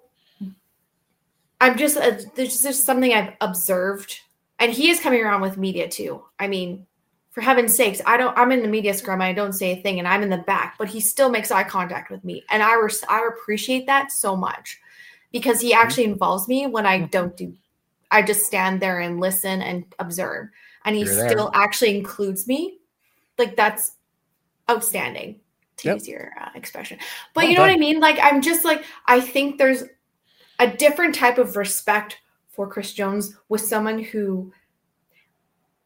[1.62, 4.20] I'm just uh, there's just something I've observed,
[4.60, 6.24] and he is coming around with media too.
[6.40, 6.86] I mean,
[7.32, 8.38] for heaven's sakes, I don't.
[8.38, 9.22] I'm in the media scrum.
[9.22, 11.64] I don't say a thing, and I'm in the back, but he still makes eye
[11.66, 14.80] contact with me, and I res- I appreciate that so much
[15.34, 17.54] because he actually involves me when I don't do.
[18.10, 20.48] I just stand there and listen and observe,
[20.86, 21.30] and he You're there.
[21.30, 22.79] still actually includes me.
[23.40, 23.94] Like that's
[24.70, 25.40] outstanding
[25.78, 25.96] to Yep.
[25.98, 27.00] use your uh, expression.
[27.34, 27.72] But Well you know what.
[27.72, 28.00] I mean?
[28.00, 29.84] Like I'm just like I think there's
[30.60, 34.52] a different type of respect for Chris Jones with someone who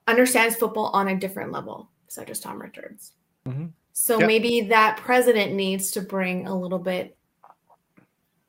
[0.08, 3.14] understands football on a different level, such as Tom Richards.
[3.48, 3.72] Mhm.
[3.94, 4.28] So Yep.
[4.28, 7.16] maybe that president needs to bring a little bit,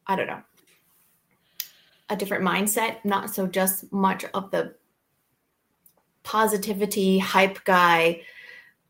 [0.07, 0.43] I don't know,
[2.09, 4.75] a different mindset, not so just much of the
[6.23, 8.23] positivity, hype guy,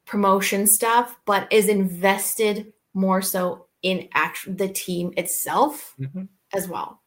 [0.07, 6.29] promotion stuff, but is invested more so in act- the team itself Mhm.
[6.53, 7.01] as well.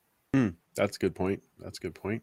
[0.76, 1.42] That's a good point.
[1.60, 2.22] That's a good point.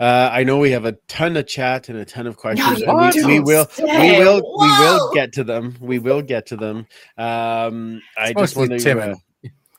[0.00, 2.80] Uh, I know we have a ton of chat and a ton of questions.
[2.80, 4.18] you and we, we don't will, we say.
[4.20, 5.76] will, we will get to them.
[5.80, 6.86] We will get to them.
[7.18, 9.00] Um, I just mostly want to.
[9.10, 9.14] Uh,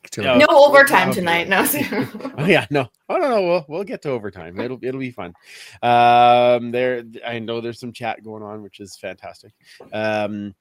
[0.05, 0.31] and- Tim yeah.
[0.33, 1.19] and- no overtime okay.
[1.19, 1.49] tonight.
[1.49, 1.65] No.
[2.37, 4.59] oh yeah, no, oh no, no, we'll we'll get to overtime.
[4.59, 5.33] It'll it'll be fun.
[5.81, 9.53] Um, there, I know there's some chat going on, which is fantastic.
[9.93, 10.55] Um,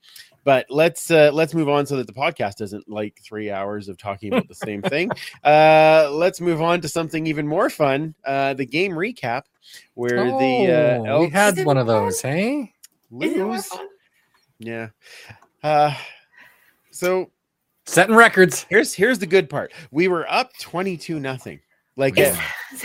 [0.44, 3.96] but let's uh, let's move on so that the podcast doesn't like three hours of
[3.96, 5.11] talking about the same thing.
[5.42, 8.14] Uh, let's move on to something even more fun.
[8.24, 9.42] Uh, the game recap,
[9.94, 12.04] where the uh, Oh, we had one of it fun?
[12.04, 12.72] those, hey?
[13.20, 13.70] Isn't it more lose.
[14.59, 14.88] Yeah.
[15.62, 15.94] Uh,
[16.90, 17.30] so
[17.87, 18.64] Setting records.
[18.68, 19.73] here's here's the good part.
[19.90, 21.61] We were up twenty two nothing.
[21.97, 22.37] Like Is,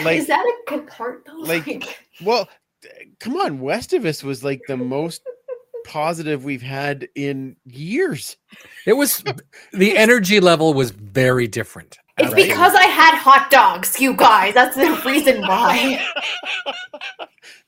[0.03, 1.37] like- is that a good part though?
[1.37, 2.47] like- Well,
[3.19, 5.21] come on, West of us was like the most
[5.85, 8.37] positive we've had in years.
[8.85, 9.23] It was
[9.73, 11.97] the energy level was very different.
[12.17, 12.47] it's right.
[12.47, 14.53] because I had hot dogs, you guys.
[14.53, 16.05] That's the reason why.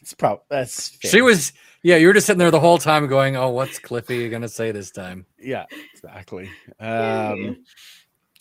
[0.02, 1.12] It's probably that's fair.
[1.12, 4.30] She was, yeah, you were just sitting there the whole time going, "Oh, what's Cliffy
[4.30, 6.50] gonna say this time?" yeah, exactly.
[6.80, 7.58] Um,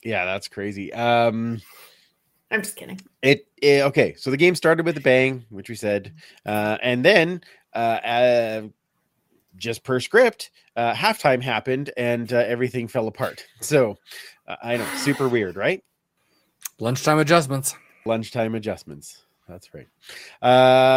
[0.03, 0.93] yeah, that's crazy.
[0.93, 1.61] Um,
[2.51, 3.01] I'm just kidding.
[3.23, 4.15] it, it okay.
[4.17, 6.13] So the game started with a bang, which we said,
[6.47, 7.41] uh, and then
[7.75, 8.63] uh, uh,
[9.57, 13.47] just per script, uh, halftime happened and uh, everything fell apart.
[13.61, 13.97] So
[14.49, 15.83] uh, I know, super weird, right?
[16.79, 17.77] Lunchtime adjustments.
[18.07, 19.25] lunchtime adjustments.
[19.51, 19.89] That's right.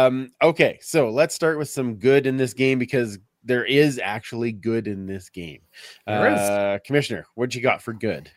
[0.06, 4.52] Um, okay, so let's start with some good in this game because there is actually
[4.52, 5.60] good in this game.
[6.06, 6.38] There is.
[6.38, 8.30] Uh, Commissioner, what you got for good?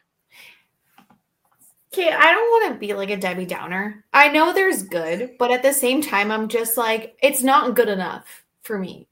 [1.94, 4.04] Okay, I don't want to be like a Debbie Downer.
[4.14, 7.88] I know there's good, but at the same time, I'm just like, it's not good
[7.88, 9.08] enough for me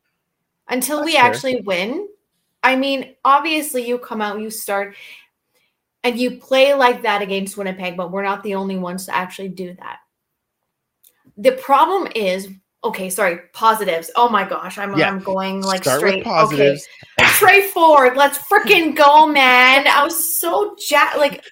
[0.68, 1.24] until we fair.
[1.24, 2.10] actually win.
[2.64, 4.96] I mean, obviously, you come out, you start,
[6.04, 9.50] and you play like that against Winnipeg, but we're not the only ones to actually
[9.50, 10.00] do that.
[11.38, 12.50] The problem is,
[12.84, 14.12] okay, sorry, positives.
[14.16, 15.10] Oh my gosh, I'm, Yeah.
[15.10, 16.26] I'm going like Start straight.
[16.26, 16.80] Okay.
[17.38, 19.88] Tre Ford, let's freaking go, man.
[19.88, 21.44] I was so ja- like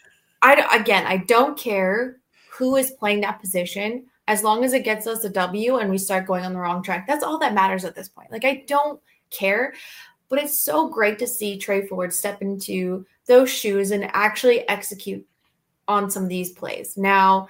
[0.41, 2.19] I again, I don't care
[2.51, 5.97] who is playing that position as long as it gets us a W and we
[5.97, 7.07] start going on the wrong track.
[7.07, 8.31] That's all that matters at this point.
[8.31, 9.73] Like I don't care,
[10.29, 15.25] but it's so great to see Tre Ford step into those shoes and actually execute
[15.87, 16.95] on some of these plays.
[16.97, 17.47] Now,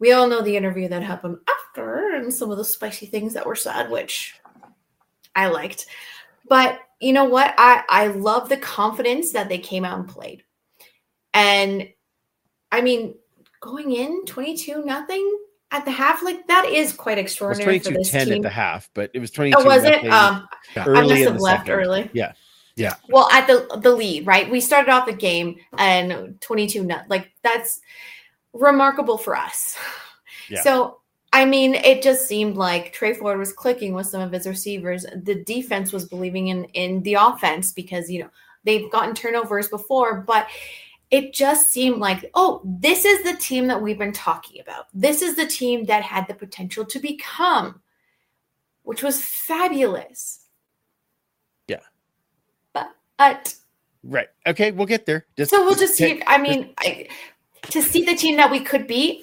[0.00, 3.46] we all know the interview that happened after and some of the spicy things that
[3.46, 4.34] were said, which
[5.34, 5.86] I liked.
[6.48, 7.54] But you know what?
[7.58, 10.42] I I love the confidence that they came out and played.
[11.34, 11.88] And
[12.72, 13.14] I mean,
[13.60, 15.38] going in 22 nothing
[15.70, 18.36] at the half like that is quite It was extraordinary for 22 this 10 team.
[18.36, 20.04] at the half, but it was 22 Oh, was it?
[20.06, 21.80] Um, I must have left second.
[21.80, 22.10] early.
[22.14, 22.32] Yeah.
[22.76, 22.94] Yeah.
[23.08, 24.48] Well, at the the lead, right?
[24.48, 27.04] We started off the game and 22 nut.
[27.08, 27.80] Like that's
[28.58, 29.76] remarkable for us.
[30.48, 30.62] Yeah.
[30.62, 31.00] So
[31.32, 35.04] I mean, it just seemed like Tre Ford was clicking with some of his receivers.
[35.14, 38.30] The defense was believing in in the offense because you know
[38.64, 40.48] they've gotten turnovers before, but
[41.10, 44.86] it just seemed like, oh, this is the team that we've been talking about.
[44.92, 47.80] This is the team that had the potential to become,
[48.82, 50.44] which was fabulous.
[51.66, 51.80] Yeah.
[52.74, 52.90] But,
[54.02, 54.28] Right.
[54.46, 55.26] Okay, we'll get there.
[55.36, 56.22] Just so we'll just see.
[56.26, 57.08] I mean, I,
[57.62, 59.20] to see the team that we could beat,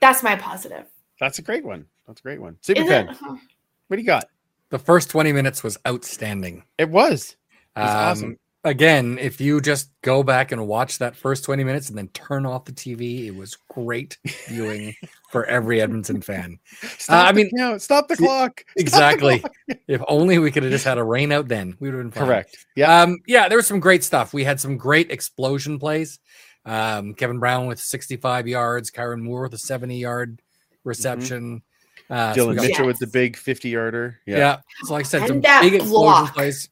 [0.00, 0.86] that's my positive.
[1.20, 1.86] That's a great one.
[2.06, 2.56] That's a great one.
[2.60, 3.08] Super Is fan.
[3.08, 3.16] it?
[3.20, 4.24] What do you got?
[4.70, 6.64] The first 20 minutes was outstanding.
[6.78, 7.36] It was.
[7.76, 8.38] Um, awesome.
[8.64, 12.46] Again, if you just go back and watch that first 20 minutes and then turn
[12.46, 14.18] off the TV, it was great
[14.48, 14.94] viewing
[15.30, 16.58] for every Edmonton fan.
[16.96, 17.82] Stop I mean- count.
[17.82, 18.60] stop the clock.
[18.60, 19.38] Stop the Exactly.
[19.40, 19.52] clock.
[19.88, 22.12] If only we could have just had a rain out then, we would have been
[22.12, 22.26] fine.
[22.28, 22.66] Correct.
[22.76, 23.02] Yeah.
[23.02, 24.32] Um, yeah, there was some great stuff.
[24.32, 26.18] We had some great explosion plays.
[26.64, 30.40] Um, Kevin Brown with 65 yards, Kyron Moore with a 70 yard
[30.84, 31.62] reception.
[32.10, 34.18] Uh, so we Dillon got- Mitchell with the big 50 yarder.
[34.26, 34.36] yeah.
[34.38, 34.56] Yeah.
[34.84, 36.34] So like I said, And some that big explosion block.
[36.34, 36.68] plays.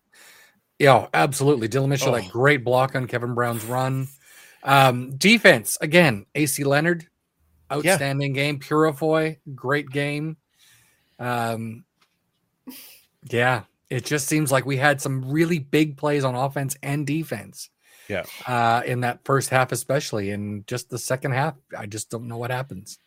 [0.79, 1.69] Yeah, absolutely.
[1.69, 2.21] Dillon Mitchell, Oh.
[2.21, 4.09] that great block on Kevin Brown's run.
[4.63, 7.07] Um, defense again, AC Leonard,
[7.73, 8.59] outstanding game.
[8.61, 10.37] Purifoy, great game.
[11.19, 11.85] Um,
[13.31, 17.71] yeah, it just seems like we had some really big plays on offense and defense.
[18.11, 18.25] Yeah.
[18.47, 22.39] Uh, in that first half, especially in just the second half, I just don't know
[22.39, 22.99] what happens.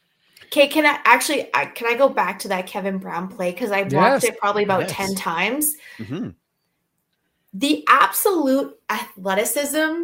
[0.45, 3.71] Okay, can I actually I, can I go back to that Kevin Brown play because
[3.71, 4.23] I watched Yes.
[4.23, 4.91] it probably about Yes.
[4.93, 5.75] ten times.
[5.97, 6.35] Mhm.
[7.53, 10.03] The absolute athleticism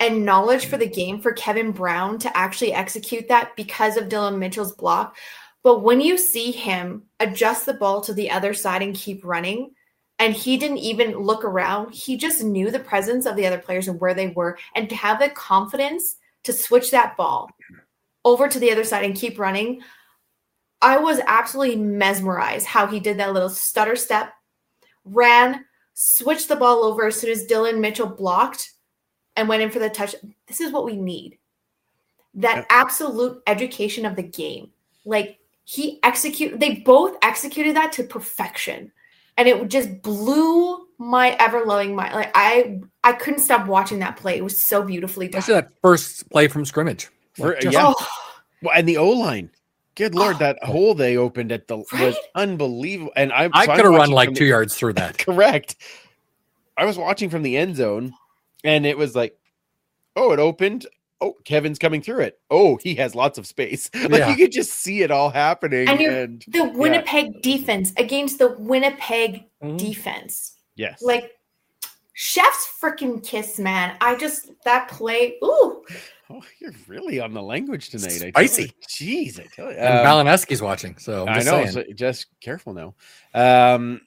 [0.00, 4.38] and knowledge for the game for Kevin Brown to actually execute that because of Dillon
[4.38, 5.16] Mitchell's block.
[5.62, 9.72] But when you see him adjust the ball to the other side and keep running,
[10.20, 13.88] and he didn't even look around, he just knew the presence of the other players
[13.88, 17.50] and where they were, and to have the confidence to switch that ball
[18.24, 19.80] over to the other side and keep running.
[20.82, 24.32] I was absolutely mesmerized how he did that little stutter step,
[25.04, 28.72] ran, switched the ball over as soon as Dillon Mitchell blocked
[29.36, 30.14] and went in for the touch.
[30.46, 31.38] This is what we need.
[32.34, 34.70] That absolute education of the game.
[35.06, 38.92] Like he execute they both executed that to perfection.
[39.40, 42.14] And it just blew my ever loving mind.
[42.14, 44.36] Like I I couldn't stop watching that play.
[44.36, 45.38] It was so beautifully done.
[45.38, 47.08] Especially that first play from scrimmage.
[47.38, 47.94] Like, just- yeah.
[47.98, 48.06] Oh,
[48.60, 49.50] Well, and the O line.
[49.94, 50.38] Good lord, oh.
[50.40, 53.12] that hole they opened at the was unbelievable.
[53.16, 55.16] And I, I so I'm could have run like two the- yards through that.
[55.24, 55.76] Correct.
[56.76, 58.12] I was watching from the end zone,
[58.62, 59.38] and it was like,
[60.16, 60.86] oh, it opened.
[61.22, 62.38] Oh, Kevin's coming through it.
[62.50, 63.90] Oh, he has lots of space.
[63.94, 64.30] Like Yeah.
[64.30, 65.88] you could just see it all happening.
[65.88, 69.76] And And, the Winnipeg defense against the Winnipeg Mhm.
[69.78, 70.54] defense.
[70.76, 71.32] yes, Like
[72.14, 73.96] chef's freaking kiss, man.
[74.00, 75.36] I just that play.
[75.44, 75.84] Ooh,
[76.30, 78.22] oh, you're really on the language tonight.
[78.22, 78.62] I tell Spicy.
[78.62, 79.26] you.
[79.26, 79.76] Jeez, I tell you.
[79.78, 81.66] And Um, Malinowski's watching, so I'm I know.
[81.66, 82.94] So just careful now.
[83.34, 84.00] Um,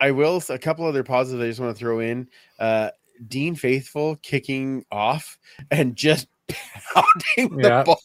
[0.00, 0.42] I will.
[0.48, 2.28] A couple other positives I just want to throw in.
[2.58, 2.90] Uh,
[3.28, 5.38] Dean Faithfull kicking off
[5.70, 6.26] and just
[6.94, 7.82] pounding the Yeah.
[7.84, 8.00] ball.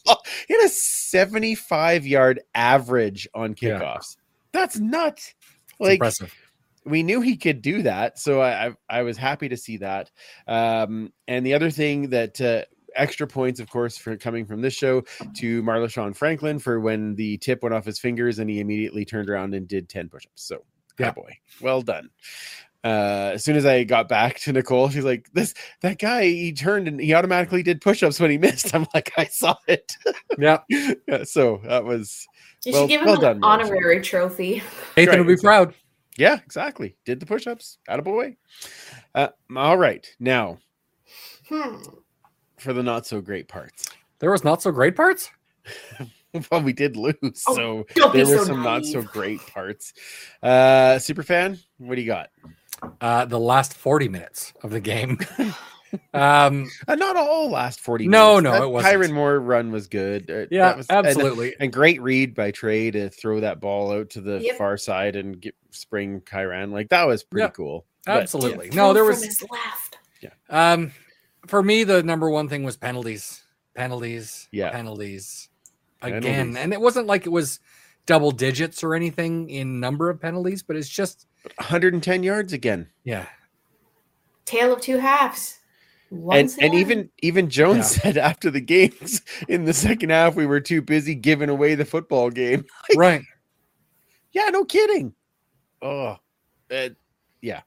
[0.48, 3.78] He had a 75 yard average on Yeah.
[3.78, 4.16] kickoffs.
[4.52, 5.34] That's nuts.
[5.68, 6.32] It's Like impressive.
[6.84, 10.10] we knew he could do that, so I I, I was happy to see that.
[10.46, 12.64] Um, and the other thing that uh,
[12.96, 15.02] extra points, of course, for coming from this show
[15.36, 19.30] to Marlon Franklin for when the tip went off his fingers and he immediately turned
[19.30, 20.42] around and did ten push-ups.
[20.42, 20.64] So,
[20.98, 21.12] yeah, Yeah.
[21.12, 22.10] boy, well done.
[22.82, 26.52] Uh, as soon as I got back to Nicole, she's like, "This that guy, he
[26.52, 29.96] turned and he automatically did push-ups when he missed." I'm like, "I saw it."
[30.38, 30.58] Yeah.
[31.06, 32.26] Yeah, so that was
[32.64, 33.70] you Well- should give him well an done, Rose.
[33.70, 34.62] honorary trophy.
[34.96, 35.46] Nathan Right, would be exactly.
[35.46, 35.74] proud.
[36.16, 36.96] Yeah, exactly.
[37.04, 37.78] Did the push-ups.
[37.88, 38.36] Out of boy.
[39.14, 40.06] Uh, all right.
[40.18, 40.58] Now
[41.48, 41.76] Hmm.
[42.58, 43.88] for the not so great parts.
[44.20, 45.30] There was not so great parts.
[46.50, 47.14] well, we did lose,
[47.48, 49.92] Oh, so there were so some not so great parts.
[50.42, 52.30] Uh super fan, what do you got?
[53.00, 55.18] Uh, the last 40 minutes of the game.
[56.14, 58.44] um, Uh, not all last 40 No, minutes.
[58.44, 58.94] no, That it wasn't.
[59.02, 60.30] Kyron Moore run was good.
[60.30, 61.54] Uh, yeah, that was- absolutely.
[61.60, 64.56] And, great read by Tre to throw that ball out to the Yep.
[64.58, 66.72] far side and get spring Kyron.
[66.72, 67.86] Like that was pretty Yeah, cool.
[68.06, 68.70] But, absolutely.
[68.70, 69.98] No, there was his left.
[70.48, 70.92] Um,
[71.46, 73.42] for me, the number one thing was penalties,
[73.74, 74.70] penalties, Yeah.
[74.70, 75.48] penalties
[76.02, 76.56] again, Penalties.
[76.56, 77.60] and it wasn't like it was
[78.06, 82.88] double digits or anything in number of penalties, but it's just 110 yards again.
[83.04, 83.26] yeah,
[84.44, 85.58] Tale of two halves.
[86.10, 86.80] and Once and in.
[86.80, 88.02] even even Jones Yeah.
[88.02, 91.84] said after the games in the second half we were too busy giving away the
[91.84, 92.64] football game.
[92.96, 93.22] right.
[94.32, 95.14] Yeah, no kidding.
[95.82, 96.16] Oh,
[96.70, 96.88] uh,
[97.40, 97.62] yeah,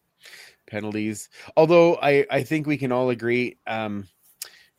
[0.67, 1.29] penalties.
[1.57, 4.07] Although I I think we can all agree, um,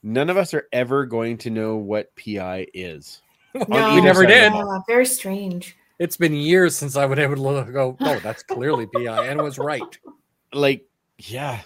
[0.03, 3.21] none of us are ever going to know what PI is.
[3.69, 4.53] no, we never did.
[4.53, 5.77] the yeah, very strange.
[5.99, 7.97] It's been years since I would able to go.
[8.01, 9.83] Oh, that's clearly PI, and was right.
[10.53, 10.87] Like,
[11.19, 11.61] yeah,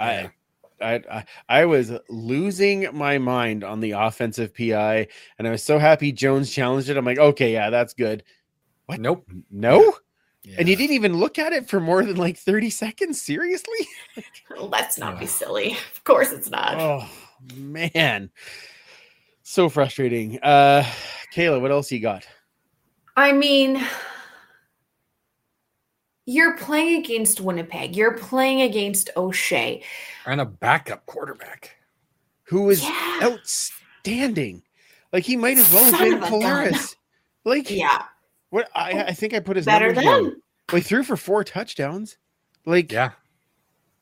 [0.00, 0.28] Yeah.
[0.80, 5.06] I, I I I was losing my mind on the offensive PI,
[5.38, 6.96] and I was so happy Jones challenged it.
[6.96, 8.24] I'm like, okay, yeah, that's good.
[8.86, 9.00] What?
[9.00, 9.30] Nope.
[9.50, 9.94] No.
[10.42, 10.56] Yeah.
[10.58, 13.22] And you didn't even look at it for more than like 30 seconds?
[13.22, 13.88] Seriously?
[14.58, 15.72] Let's not be silly.
[15.96, 16.74] Of course it's not.
[16.78, 17.08] Oh
[17.54, 18.30] man.
[19.42, 20.38] So frustrating.
[20.42, 20.84] Uh
[21.34, 22.26] Kayla, what else you got?
[23.16, 23.84] I mean,
[26.26, 27.96] you're playing against Winnipeg.
[27.96, 29.82] You're playing against O'Shea.
[30.26, 31.76] and a backup quarterback.
[32.44, 33.20] who is Yeah.
[33.22, 34.62] outstanding?
[35.12, 36.28] Like he might as well have been of gun.
[36.30, 36.96] Polaris.
[37.44, 38.04] Like Yeah,
[38.50, 40.42] what I, I think I put his better numbers than down.
[40.72, 42.16] Well, he threw for four touchdowns.
[42.66, 43.12] Like Yeah,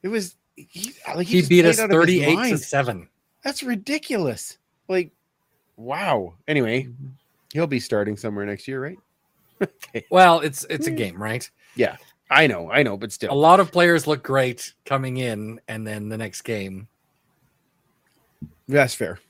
[0.02, 3.08] it was he, like he just beat us out of his thirty-eight to seven.
[3.44, 4.58] That's ridiculous.
[4.88, 5.12] Like,
[5.76, 6.34] wow.
[6.46, 7.06] Anyway, mm-hmm.
[7.52, 8.98] He'll be starting somewhere next year, right?
[10.10, 10.96] Well, it's it's a hmm.
[10.96, 11.48] game, right?
[11.76, 11.96] Yeah.
[12.28, 13.32] I know, I know, but still.
[13.32, 16.88] A lot of players look great coming in, and then the next game
[18.66, 19.20] That's fair.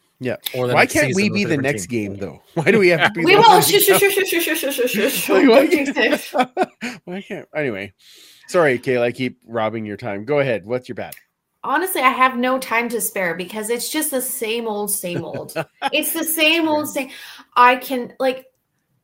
[0.54, 2.12] or the Why can't we be the next team.
[2.12, 2.42] game though?
[2.54, 3.42] Why do we have to be we will.
[3.42, 5.28] ones Shush, that- shush, shush, shush, shush, shush, shush, shush, shush.
[5.28, 5.94] Like, Don't why jinx it.
[5.94, 7.92] can't, why can't anyway?
[8.48, 10.24] Sorry, Kayla, I keep robbing your time.
[10.24, 10.64] Go ahead.
[10.64, 11.14] What's your bad?
[11.64, 15.54] Honestly, I have no time to spare because it's just the same old, same old.
[15.92, 17.10] it's the same old same.
[17.54, 18.46] I can like,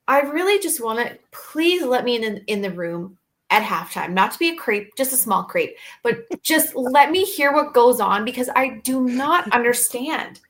[0.08, 1.18] I really just want to.
[1.30, 3.18] Please let me in in the room
[3.50, 4.12] at halftime.
[4.12, 7.74] Not to be a creep, just a small creep, but just let me hear what
[7.74, 10.40] goes on because I do not understand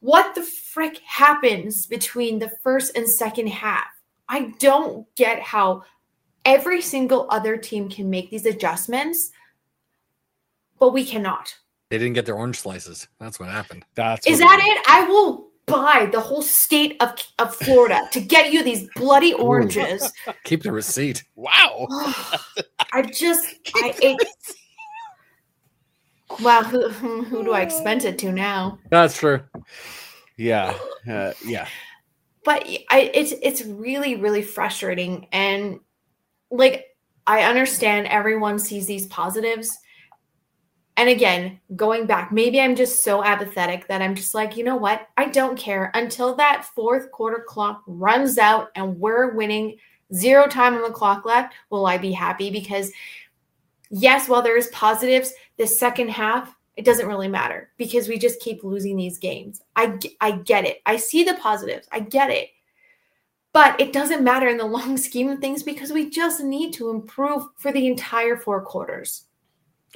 [0.00, 3.88] what the frick happens between the first and second half.
[4.28, 5.82] I don't get how
[6.44, 9.32] every single other team can make these adjustments,
[10.78, 11.54] but we cannot.
[11.90, 13.06] They didn't get their orange slices.
[13.20, 13.84] That's what happened.
[13.94, 14.84] That's Is what that it?
[14.88, 20.10] I will buy the whole state of, of Florida to get you these bloody oranges.
[20.44, 21.22] Keep the receipt.
[21.36, 21.86] Wow.
[22.92, 23.46] I just,
[23.76, 24.18] I, it,
[26.40, 28.78] wow, who, who who do I expense it to now?
[28.90, 29.40] That's true.
[30.36, 30.76] Yeah.
[31.08, 31.68] Uh, yeah.
[32.44, 35.80] but I it's it's really really frustrating and
[36.50, 36.86] like
[37.26, 39.76] I understand everyone sees these positives.
[40.96, 44.76] And again, going back, maybe I'm just so apathetic that I'm just like, you know
[44.76, 45.08] what?
[45.18, 49.76] I don't care until that fourth quarter clock runs out and we're winning
[50.14, 51.54] zero time on the clock left.
[51.68, 52.50] Will I be happy?
[52.50, 52.92] Because
[53.90, 58.64] yes, while there's positives, the second half, it doesn't really matter because we just keep
[58.64, 59.62] losing these games.
[59.76, 60.80] I, I get it.
[60.86, 61.88] I see the positives.
[61.92, 62.50] I get it.
[63.52, 66.88] But it doesn't matter in the long scheme of things because we just need to
[66.88, 69.24] improve for the entire four quarters.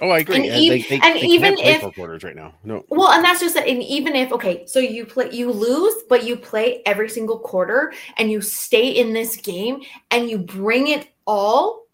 [0.03, 0.37] Oh, I agree.
[0.37, 2.55] And Uh, ev- they, they, and they even can't play if- four quarters right now.
[2.65, 2.85] No.
[2.89, 3.69] Well, and that's just it.
[3.69, 7.93] And even if okay, so you play, you lose, but you play every single quarter,
[8.17, 11.87] and you stay in this game, and you bring it all.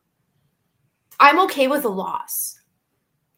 [1.18, 2.60] I'm okay with a loss.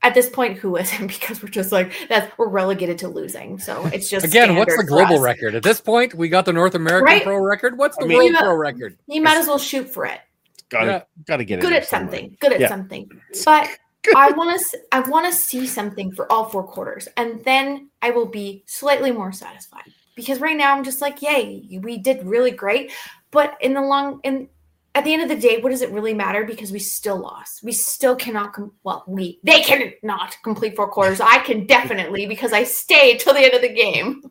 [0.03, 1.07] At this point, who isn't?
[1.19, 2.33] Because we're just like that.
[2.39, 5.21] We're relegated to losing, so it's just Again, what's the global us.
[5.21, 5.55] record?
[5.55, 7.23] At this point, we got the North American Right?
[7.25, 7.77] pro record.
[7.79, 8.97] What's the I mean- world You pro record?
[9.09, 10.21] You might as well shoot for it.
[10.69, 11.03] Gotta Yeah.
[11.27, 11.63] gotta get it.
[11.63, 12.13] Good in at somewhere.
[12.13, 12.37] something.
[12.41, 12.69] Good at Yeah.
[12.69, 13.11] something.
[13.45, 13.69] But
[14.17, 14.79] I want to.
[14.93, 19.11] I want to see something for all four quarters, and then I will be slightly
[19.11, 19.93] more satisfied.
[20.15, 22.93] Because right now I'm just like, yay, we did really great.
[23.31, 24.49] But in the long, in
[24.95, 26.45] at the end of the day, what does it really matter?
[26.45, 27.63] Because we still lost.
[27.63, 28.53] We still cannot.
[28.53, 31.21] Com- well, we they cannot complete four quarters.
[31.21, 34.23] I can definitely because I stayed till the end of the game.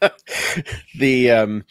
[0.98, 1.64] the um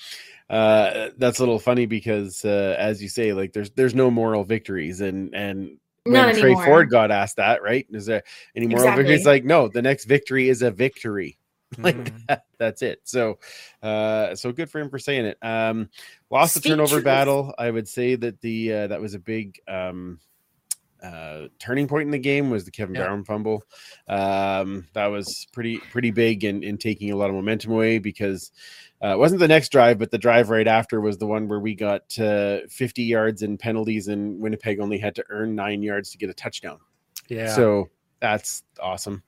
[0.50, 4.43] uh that's a little funny because uh as you say like there's there's no moral
[4.43, 5.78] victories and and
[6.12, 6.55] when Tre.
[6.55, 8.24] Ford got asked that right is there
[8.55, 9.03] any moral Exactly.
[9.03, 11.38] victories like no the next victory is a victory
[11.84, 12.28] like Mhm.
[12.28, 13.38] that, that's it so
[13.84, 15.89] uh so good for him for saying it um
[16.32, 17.05] lost the turnover truth.
[17.05, 20.20] battle i would say that the uh that was a big um
[21.04, 23.06] uh turning point in the game was the kevin Yeah.
[23.06, 23.64] brown fumble
[24.08, 28.52] um that was pretty pretty big in in taking a lot of momentum away because
[29.02, 31.62] uh, it wasn't the next drive, but the drive right after was the one where
[31.62, 36.12] we got uh, 50 yards in penalties, and Winnipeg only had to earn nine yards
[36.12, 36.80] to get a touchdown.
[37.30, 37.56] Yeah.
[37.56, 37.88] So
[38.20, 39.24] that's awesome.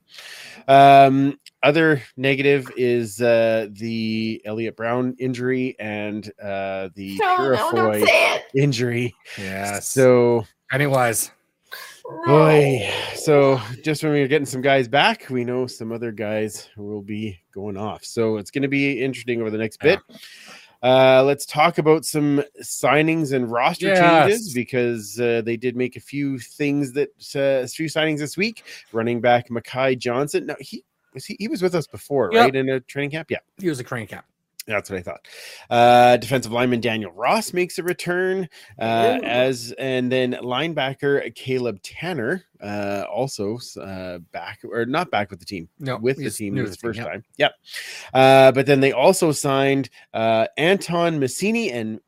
[0.68, 7.94] Um, other negative is uh, the Elliot Brown injury and uh, the No, no, don't
[8.06, 8.42] it.
[8.54, 9.14] injury.
[9.38, 9.88] yes.
[9.88, 11.30] So, Pennywise.
[12.26, 16.68] Boy, so just when we are getting some guys back, we know some other guys
[16.76, 18.04] will be going off.
[18.04, 20.00] So it's going to be interesting over the next bit.
[20.82, 24.00] Uh, let's talk about some signings and roster Yes.
[24.00, 28.36] changes because uh, they did make a few things that uh, a few signings this
[28.36, 28.64] week.
[28.92, 30.46] Running back Makai Johnson.
[30.46, 30.84] No, he
[31.14, 32.40] was he, he was with us before, Yep.
[32.42, 32.56] right?
[32.56, 33.30] In a training camp.
[33.30, 34.24] Yeah, He was a crane cap.
[34.66, 35.26] That's what I thought.
[35.70, 38.48] Uh, defensive lineman Daniel Ross makes a return,
[38.78, 45.40] uh, as and then linebacker Caleb Tanner uh, also uh, back or not back with
[45.40, 47.12] the team No, with the team new this to the first team, yeah.
[47.12, 47.24] time.
[47.38, 47.52] Yep.
[48.14, 52.00] Uh, but then they also signed uh, Anton Messini and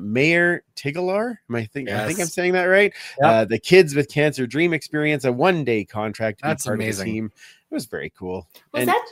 [0.00, 1.36] Mayor Tigalar.
[1.48, 2.92] Am I think I think I'm saying that right?
[3.20, 3.28] Yep.
[3.28, 6.38] Uh, the kids with cancer dream experience a one day contract.
[6.38, 7.06] To be That's part of the amazing.
[7.06, 7.32] team.
[7.70, 8.48] It was very cool.
[8.72, 9.06] Was And that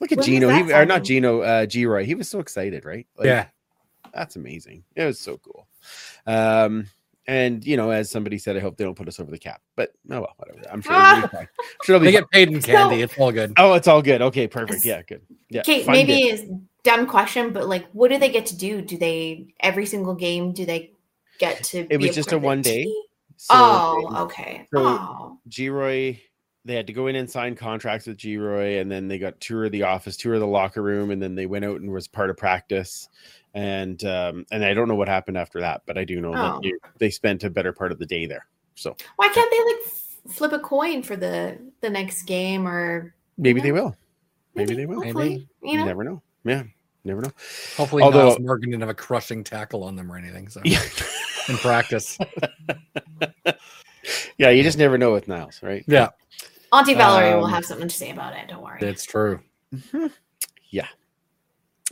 [0.00, 0.48] look at when Gino.
[0.48, 1.04] He, or not?
[1.04, 1.40] Gino.
[1.40, 2.04] Uh, Geroy.
[2.04, 3.06] He was so excited, right?
[3.16, 3.46] Like, yeah.
[4.14, 4.84] that's amazing.
[4.94, 5.66] It was so cool.
[6.26, 6.86] Um,
[7.26, 9.60] and you know, as somebody said, I hope they don't put us over the cap.
[9.76, 10.60] But oh well, whatever.
[10.72, 11.30] I'm sure it'll.
[11.38, 11.48] I'm
[11.84, 12.12] sure They fine.
[12.12, 13.02] get paid in So- candy.
[13.02, 13.52] it's all good.
[13.58, 14.22] Oh, it's all good.
[14.22, 14.84] Okay, perfect.
[14.84, 15.22] Yeah, good.
[15.50, 15.60] Yeah.
[15.60, 16.40] Okay, maybe it.
[16.40, 16.50] it's
[16.84, 18.80] dumb question, but like, what do they get to do?
[18.80, 20.52] Do they every single game?
[20.52, 20.92] Do they
[21.38, 21.80] get to?
[21.80, 22.86] It be was just a one day.
[23.36, 24.66] So, oh, okay.
[24.72, 26.18] so- oh, Geroy,
[26.68, 29.64] they had to go in and sign contracts with Geroy, and then they got tour
[29.64, 32.06] of the office, tour of the locker room, and then they went out and was
[32.06, 33.08] part of practice.
[33.54, 36.34] And um, and I don't know what happened after that, but I do know Oh.
[36.60, 38.46] that you, they spent a better part of the day there.
[38.74, 43.14] So why can't they like f- flip a coin for the the next game or
[43.38, 43.64] maybe Yeah.
[43.64, 43.96] they will.
[44.54, 45.02] Maybe they will.
[45.02, 46.20] Hopefully, you You never know.
[46.44, 46.64] Yeah,
[47.04, 47.32] never know.
[47.78, 50.48] Hopefully, Although- Nyles Morgan didn't have a crushing tackle on them or anything.
[50.48, 50.82] So Yeah.
[51.48, 52.18] in practice,
[54.38, 55.82] yeah, you just never know with Niles, right?
[55.88, 56.10] yeah,
[56.72, 58.48] Auntie Valerie will Um, have something to say about it.
[58.48, 58.78] Don't worry.
[58.82, 59.40] it's true.
[59.74, 60.10] Mhm.
[60.70, 60.88] Yeah.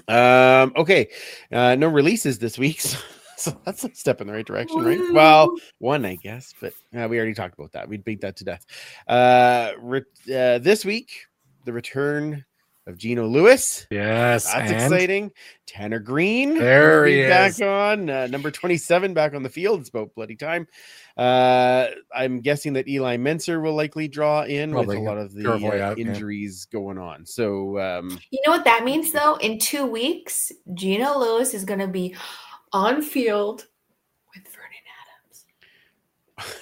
[0.08, 1.08] Um, okay.
[1.50, 2.80] Uh, no releases this week.
[3.38, 4.98] So, so that's a step in the right direction, right?
[5.12, 7.86] Well, one, I guess, but uh, we already talked about that.
[7.86, 8.64] We'd beat that to death.
[9.06, 10.00] Uh, re-
[10.34, 11.26] uh, this week,
[11.66, 12.42] the return
[12.86, 13.86] of Gino Lewis.
[13.90, 15.32] Yes, That's and exciting.
[15.66, 16.56] Tanner Green.
[16.56, 17.60] There he be back is.
[17.62, 18.08] on.
[18.08, 19.80] Uh, number 27 back on the field.
[19.80, 20.68] It's about bloody time.
[21.16, 25.32] Uh, I'm guessing that Eli Menser will likely draw in Probably, with a lot of
[25.34, 26.06] the Careful, uh, yeah, yeah.
[26.06, 27.26] injuries going on.
[27.26, 29.34] So, um, You know what that means though?
[29.36, 32.14] In two weeks, Gino Lewis is going to be
[32.72, 33.66] on field
[34.34, 34.70] with Vernon
[36.38, 36.54] Adams.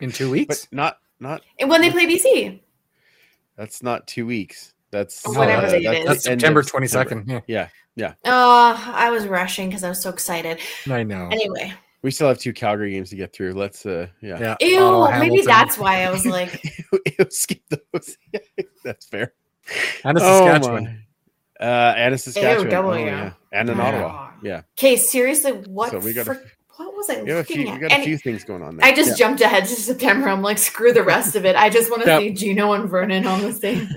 [0.00, 0.68] in two but weeks.
[0.72, 2.60] not, not, And when they play BC.
[3.56, 4.72] That's not two weeks.
[4.90, 5.82] That's Whatever uh, that's is.
[5.82, 7.42] the That's September twenty second.
[7.48, 8.14] Yeah, Yeah.
[8.24, 10.58] Oh, I was rushing because I was so excited.
[10.88, 11.28] I know.
[11.32, 13.54] Anyway, We still have two Calgary games to get through.
[13.54, 14.38] Let's, uh, yeah.
[14.38, 14.56] Yeah.
[14.60, 16.62] ew, Ottawa, maybe that's why I was like,
[17.18, 18.16] Ew, skip those.
[18.84, 19.32] that's fair.
[20.04, 20.84] and a Oh, Saskatchewan.
[20.84, 21.66] my.
[21.66, 22.68] Uh, and a Saskatchewan.
[22.68, 23.32] double, Oh, yeah.
[23.52, 23.84] And in Yeah.
[23.88, 24.30] Ottawa.
[24.42, 24.62] Yeah.
[24.78, 25.90] okay, seriously, what?
[25.90, 27.80] So we got a- frick- what was I We, have a looking few, we at?
[27.80, 28.86] got a And few things going on there.
[28.86, 29.26] I just Yeah.
[29.26, 30.28] jumped ahead to September.
[30.28, 31.56] I'm like, screw the rest of it.
[31.56, 32.20] I just want to Yep.
[32.20, 33.88] see Gino and Vernon on the same.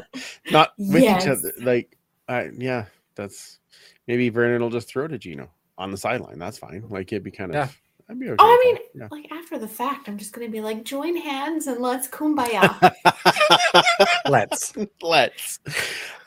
[0.52, 1.24] not with Yes.
[1.24, 1.52] each other.
[1.62, 1.98] Like,
[2.28, 3.60] I yeah, that's
[4.08, 6.40] maybe Vernon will just throw to Gino on the sideline.
[6.40, 6.84] That's fine.
[6.90, 7.56] Like it'd be kind of.
[7.56, 7.68] Yeah.
[8.10, 8.36] I'd be okay.
[8.40, 9.12] Oh, I mean, that.
[9.12, 12.94] like after the fact, I'm just gonna be like, join hands and let's kumbaya.
[14.30, 14.74] Let's.
[15.02, 15.60] Let's.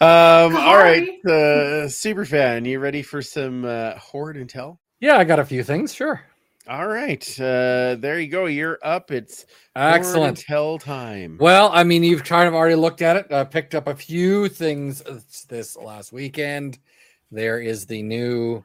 [0.01, 4.77] Um, all right, uh, super fan, you ready for some uh, horde intel?
[5.01, 5.95] Yeah, I got a few things.
[5.95, 6.21] Sure.
[6.69, 8.47] All right, uh, there you go.
[8.47, 9.11] You're up.
[9.11, 10.39] It's Excellent.
[10.39, 11.37] Tell time.
[11.41, 13.33] Well, I mean, you've kind of already looked at it.
[13.33, 15.03] I picked up a few things
[15.49, 16.79] this last weekend.
[17.33, 18.65] There is the new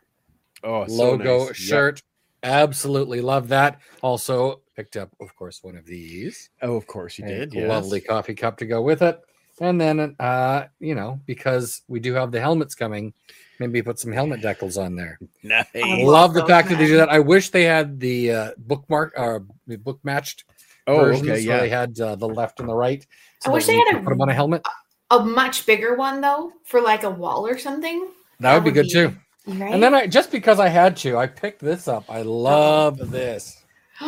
[0.64, 1.48] Oh, so logo nice.
[1.48, 1.56] Yep.
[1.56, 2.04] shirt.
[2.43, 3.80] Absolutely love that.
[4.02, 6.50] Also picked up, of course, one of these.
[6.62, 7.54] Oh, of course you did.
[7.54, 7.70] Yes.
[7.70, 9.20] Lovely coffee cup to go with it.
[9.62, 13.14] And then, uh, you know, because we do have the helmets coming,
[13.60, 15.18] maybe put some helmet decals on there.
[15.43, 15.66] Nice.
[15.76, 17.10] I Love love the fact that they do that.
[17.10, 20.43] I wish they had the uh, bookmark or uh, book matched
[20.88, 21.32] Oh, versions okay.
[21.47, 21.60] where Yeah.
[21.62, 23.03] they had uh, the left and the right.
[23.45, 24.62] I wish they had could a- put them on a helmet.
[25.10, 28.08] a much bigger one though, for like a wall or something.
[28.41, 29.16] That would be good too.
[29.47, 29.74] Right?
[29.74, 32.03] And then I just because I had to, I picked this up.
[32.10, 33.64] I love this.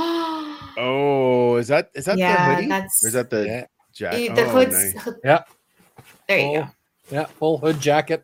[0.79, 2.67] Oh, is that is that Yeah, the hoodie?
[2.67, 3.65] that's- or is that the Yeah,
[3.97, 4.35] jacket?
[4.35, 5.07] the oh, hood's nice.
[5.23, 5.43] Yeah.
[6.27, 6.67] There you full, go.
[7.11, 8.23] Yeah, full hood jacket,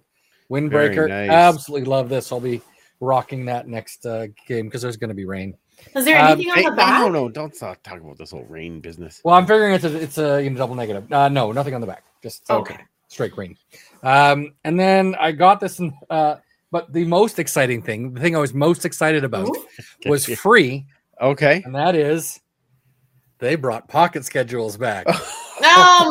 [0.49, 1.07] windbreaker.
[1.09, 1.29] nice.
[1.29, 2.31] Absolutely love this.
[2.31, 2.61] I'll be
[2.99, 5.55] rocking that next uh, game because there's going to be rain.
[5.95, 7.01] Is there Um, anything on the no, back?
[7.01, 9.21] no, no, don't stop talking about this whole rain business.
[9.23, 11.11] Well, I'm figuring it's a, it's a you know, double negative.
[11.11, 12.03] Uh, no, nothing on the back.
[12.21, 12.77] Just Okay.
[13.07, 13.57] straight green.
[14.03, 16.35] Um, and then I got this, in, uh,
[16.71, 19.65] but the most exciting thing, the thing I was most excited about, Ooh.
[20.09, 20.85] was free,
[21.21, 21.61] Okay.
[21.65, 22.39] and that is
[23.39, 25.05] they brought pocket schedules back.
[25.61, 26.07] Oh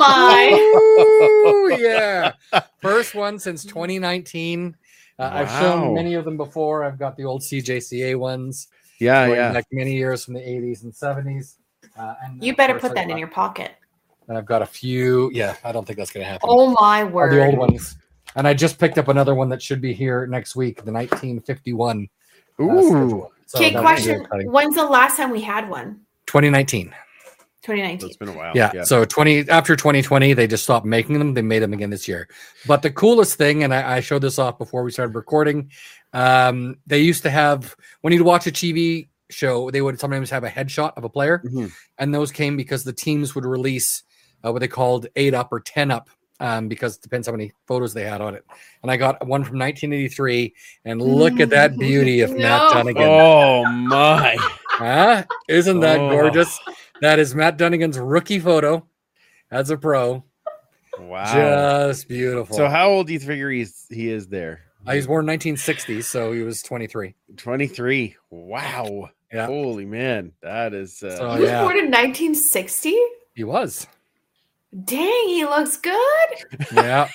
[1.74, 1.76] my!
[1.78, 2.32] Ooh, yeah.
[2.80, 4.76] First one since 2019.
[5.18, 6.84] Uh, I've shown many of them before.
[6.84, 8.68] I've got the old CJCA ones,
[8.98, 9.52] yeah, yeah.
[9.52, 11.56] back many years from the 80s and 70s.
[11.98, 13.72] Uh, and You better put I've that in your pocket.
[14.28, 15.30] And I've got a few.
[15.32, 16.48] Yeah, I don't think that's going to happen.
[16.50, 17.32] Oh my Or word!
[17.32, 17.96] the old ones.
[18.36, 22.08] And I just picked up another one that should be here next week, the 1951.
[22.58, 22.88] uh, Ooh.
[22.88, 23.32] schedule.
[23.46, 24.50] So Okay, that's really question.
[24.50, 26.00] When's the last time we had one?
[26.26, 26.94] 2019.
[27.62, 28.08] 2019.
[28.08, 28.52] It's been a while.
[28.54, 31.34] Yeah, So 20 after 2020, they just stopped making them.
[31.34, 32.28] They made them again this year.
[32.66, 35.70] But the coolest thing, and I, I showed this off before we started recording,
[36.12, 40.44] um, they used to have when you'd watch a TV show, they would sometimes have
[40.44, 41.72] a headshot of a player, Mhm.
[41.98, 44.02] and those came because the teams would release
[44.44, 46.10] uh, what they called eight up or ten up.
[46.40, 48.44] Um, because it depends how many photos they had on it.
[48.82, 50.52] And I got one from 1983,
[50.84, 52.72] and look at that beauty of Matt No.
[52.72, 53.02] Dunnigan.
[53.04, 54.36] Oh my.
[54.68, 55.22] Huh?
[55.48, 56.10] Isn't that Oh.
[56.10, 56.58] gorgeous?
[57.00, 58.86] That is Matt Dunnigan's rookie photo
[59.50, 60.24] as a pro.
[60.98, 61.88] Wow.
[61.88, 62.56] Just beautiful.
[62.56, 64.60] So how old do you figure he's he is there?
[64.86, 67.14] Uh, he was born 1960, so he was 23.
[67.36, 68.16] 23.
[68.30, 69.10] Wow.
[69.32, 69.46] Yeah.
[69.46, 70.32] Holy man.
[70.42, 71.62] That is uh So- He was yeah.
[71.62, 72.96] born in 1960.
[73.34, 73.86] He was.
[74.84, 75.96] Dang, he looks good.
[76.72, 77.08] Yeah.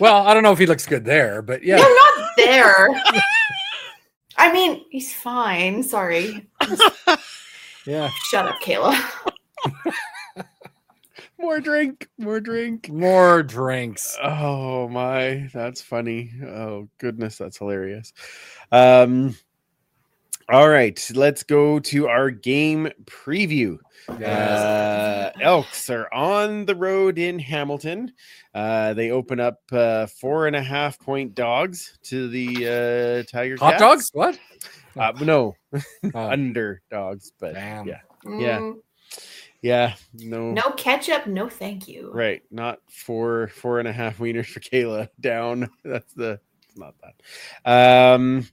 [0.00, 1.76] well, I don't know if he looks good there, but yeah.
[1.76, 2.88] No, not there.
[4.36, 5.82] I mean, he's fine.
[5.82, 6.46] Sorry.
[7.86, 8.10] Yeah.
[8.24, 8.94] Shut up, Kayla.
[11.38, 12.88] more drink, more drink.
[12.88, 14.16] More drinks.
[14.22, 16.32] Oh my, that's funny.
[16.42, 18.12] Oh goodness, that's hilarious.
[18.72, 19.36] Um
[20.50, 23.78] all right, let's go to our game preview.
[24.08, 28.12] Uh, Elks are on the road in Hamilton.
[28.54, 33.56] Uh, they open up uh, four and a half point dogs to the uh, Tiger
[33.56, 33.80] Hot Cats.
[33.80, 34.10] dogs?
[34.12, 34.38] What?
[35.00, 35.56] Uh, no,
[36.14, 37.86] Oh, underdogs, but damn.
[37.86, 37.98] yeah,
[38.38, 38.60] Yeah.
[38.60, 38.74] Mm,
[39.62, 42.10] yeah, no, No ketchup, no thank you.
[42.12, 45.68] right, not four four and a half wieners for Kayla down.
[45.84, 46.94] That's the it's not
[47.64, 48.14] that.
[48.14, 48.46] Um,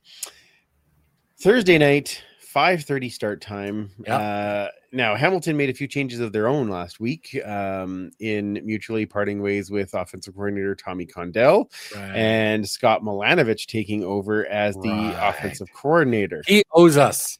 [1.40, 2.24] Thursday night,
[2.54, 3.92] 5:30 start time.
[4.06, 4.18] Yeah.
[4.18, 9.06] Uh, now Hamilton made a few changes of their own last week um, in mutually
[9.06, 12.12] parting ways with offensive coordinator Tommy Condell Right.
[12.16, 15.30] and Scott Milanovich taking over as the Right.
[15.30, 16.44] offensive coordinator.
[16.48, 17.38] he owes us.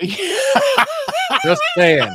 [1.44, 2.08] Just saying.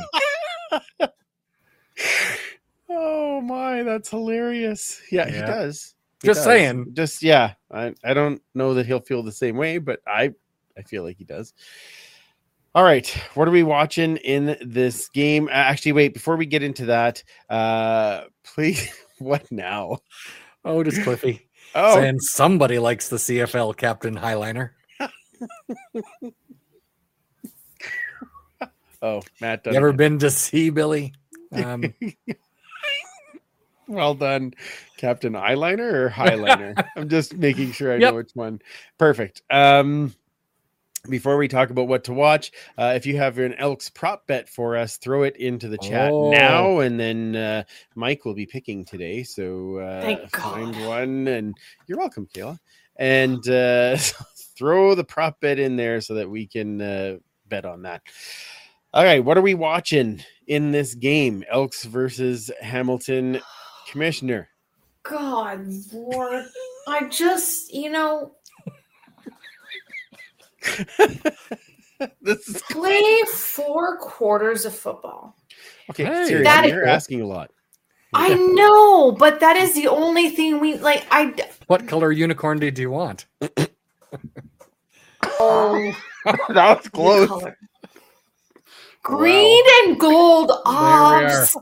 [2.88, 5.00] oh my, that's hilarious.
[5.10, 5.94] Yeah, he does.
[6.22, 6.44] He Just does.
[6.44, 6.86] saying.
[6.94, 7.54] Just yeah.
[7.70, 10.34] I, I don't know that he'll feel the same way, but I
[10.76, 11.52] I feel like he does.
[12.74, 15.48] All right, what are we watching in this game?
[15.52, 19.98] Actually, wait, before we get into that, uh please what now?
[20.64, 24.70] Oh, just Cliffy Oh, saying somebody likes the CFL Captain Highliner.
[29.02, 31.14] oh, Matt You ever been to see Billy?
[31.50, 31.94] Um,
[33.88, 34.54] Well done,
[34.96, 36.82] Captain Eyeliner or Highliner.
[36.96, 38.10] I'm just making sure I Yep.
[38.10, 38.60] know which one.
[38.98, 39.42] Perfect.
[39.50, 40.14] Um,
[41.08, 44.48] before we talk about what to watch, uh, if you have an Elks prop bet
[44.48, 46.30] for us, throw it into the chat Oh.
[46.30, 49.22] now, and then uh, Mike will be picking today.
[49.24, 52.58] So uh, find one, and you're welcome, Kayla.
[52.96, 53.96] And uh,
[54.56, 57.16] throw the prop bet in there so that we can uh,
[57.48, 58.02] bet on that.
[58.94, 61.42] All right, what are we watching in this game?
[61.50, 63.40] Elks versus Hamilton
[63.90, 64.48] Commissioner.
[65.02, 66.44] God, Lord.
[66.86, 68.34] I just, you know,
[72.20, 75.36] this is play four quarters of football.
[75.90, 76.04] okay.
[76.04, 76.90] Hey, seriously, that is you're cool.
[76.90, 77.50] asking a lot.
[78.14, 81.06] I know, but that is the only thing we like.
[81.10, 81.34] I
[81.66, 83.26] what color unicorn did you want?
[85.22, 87.28] oh, that was close.
[87.28, 87.56] color.
[89.02, 91.56] green and gold we obs.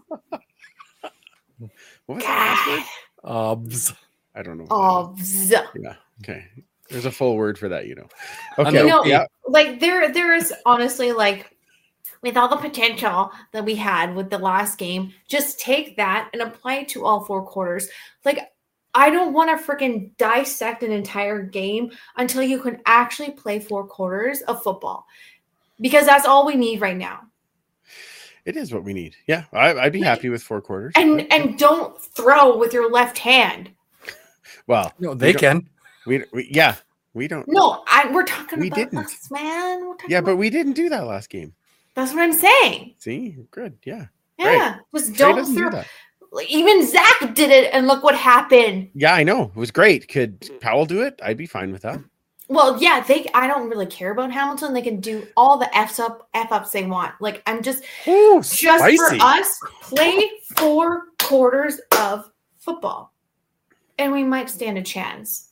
[2.07, 2.83] What was the last word?
[3.23, 3.93] Obs.
[4.35, 4.65] I don't know.
[4.65, 5.55] what that is.
[5.55, 5.73] Obs.
[5.81, 5.95] Yeah.
[6.23, 6.47] Okay.
[6.91, 8.09] There's a full word for that, you know.
[8.59, 8.73] Okay.
[8.73, 8.87] know.
[8.87, 9.27] No, Yeah.
[9.49, 11.57] like there there is honestly like
[12.23, 16.43] with all the potential that we had with the last game just take that and
[16.43, 17.89] apply it to all four quarters
[18.27, 18.39] like
[18.95, 23.87] i don't want to freaking dissect an entire game until you can actually play four
[23.87, 25.07] quarters of football
[25.81, 27.21] because that's all we need right now
[28.45, 29.17] It is what we need.
[29.27, 29.45] Yeah.
[29.53, 30.93] I, I'd be happy with four quarters.
[30.97, 33.71] and and don't throw with your left hand
[34.67, 35.69] well, No, they don't- can.
[36.07, 36.77] We, we yeah,
[37.15, 37.47] we don't.
[37.49, 38.99] no I, we're talking We about didn't.
[38.99, 41.53] us man Yeah, but we didn't do that last game.
[41.95, 43.77] that's what i'm saying See, good.
[43.85, 44.07] Yeah.
[44.39, 45.87] yeah just Tre don't doesn't do throw that.
[46.49, 48.89] Even Zach did it, and look what happened.
[48.95, 49.51] Yeah, I know.
[49.53, 50.07] It was great.
[50.07, 51.19] Could Powell do it?
[51.25, 51.99] I'd be fine with that.
[52.47, 53.27] Well, yeah, they.
[53.35, 54.73] I don't really care about Hamilton.
[54.73, 57.15] They can do all the f's up, f ups they want.
[57.21, 58.97] Like I'm just, Ooh, just spicy.
[58.97, 62.31] for us, play four quarters of
[62.61, 63.13] football,
[63.99, 65.49] and we might stand a chance.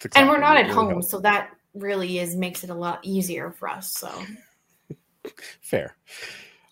[0.00, 1.04] Six And we're not at really home, help.
[1.04, 3.92] so that really is makes it a lot easier for us.
[3.92, 4.08] So
[5.60, 5.96] Fair.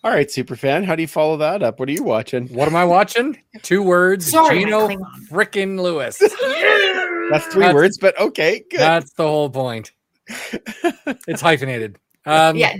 [0.03, 0.83] All right, super fan.
[0.83, 1.79] How do you follow that up?
[1.79, 2.47] What are you watching?
[2.49, 3.41] What am I watching?
[3.61, 4.29] Two words.
[4.29, 5.27] sorry, Gino Klingon.
[5.29, 6.17] frickin' Lewis.
[7.31, 8.79] That's three That's- words, but okay, good.
[8.81, 9.91] That's the whole point.
[10.27, 11.97] It's hyphenated.
[12.25, 12.75] Um, yeah,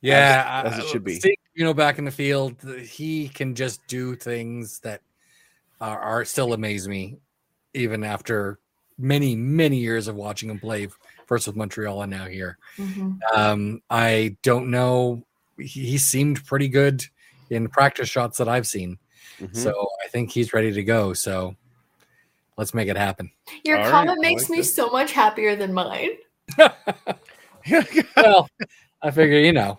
[0.00, 1.18] Yeah, As it- as it should be.
[1.20, 5.00] seeing Gino back in the field, he can just do things that
[5.80, 7.16] are, are still amaze me,
[7.76, 8.58] even after
[8.98, 10.88] many, many years of watching him play
[11.26, 12.58] first with Montreal and now here.
[12.78, 13.18] Mhm.
[13.34, 15.24] Um, I don't know.
[15.58, 17.04] He, he seemed pretty good
[17.50, 18.98] in practice shots that I've seen,
[19.40, 19.54] Mhm.
[19.54, 21.12] so I think he's ready to go.
[21.12, 21.54] So
[22.56, 23.30] let's make it happen.
[23.64, 24.74] your All right, comment I makes like me this.
[24.74, 26.10] so much happier than mine.
[28.16, 28.48] well,
[29.02, 29.78] I figure you know.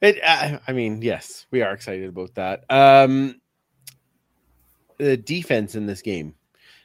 [0.00, 2.64] It, uh, I mean, yes, we are excited about that.
[2.68, 3.40] Um,
[5.02, 6.34] the defense in this game,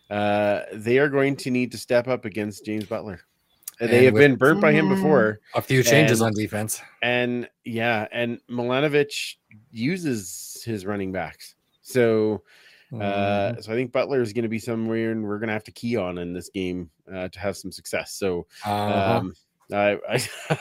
[0.10, 3.22] uh, they are going to need to step up against James Butler.
[3.80, 4.96] Uh, They have with- been burnt by him Mm.
[4.96, 6.82] before, A few changes And- on defense.
[7.04, 9.36] and yeah, and Milanovich
[9.72, 11.56] uses his running backs.
[11.82, 12.44] So,
[13.00, 15.64] uh, so I think Butler is going to be somewhere, and we're going to have
[15.66, 18.14] to key on in this game uh, to have some success.
[18.14, 19.20] So, Uh-huh.
[19.20, 19.34] um,
[19.72, 20.16] I, I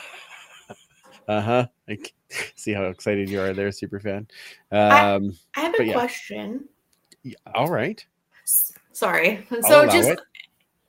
[1.27, 1.67] uh huh.
[1.89, 2.13] I c-
[2.55, 4.27] see how excited you are there, super fan.
[4.71, 5.93] I- Um, I have But a yeah.
[5.93, 6.67] question.
[7.23, 8.05] Yeah, all right.
[8.93, 9.45] Sorry.
[9.61, 10.19] So just it.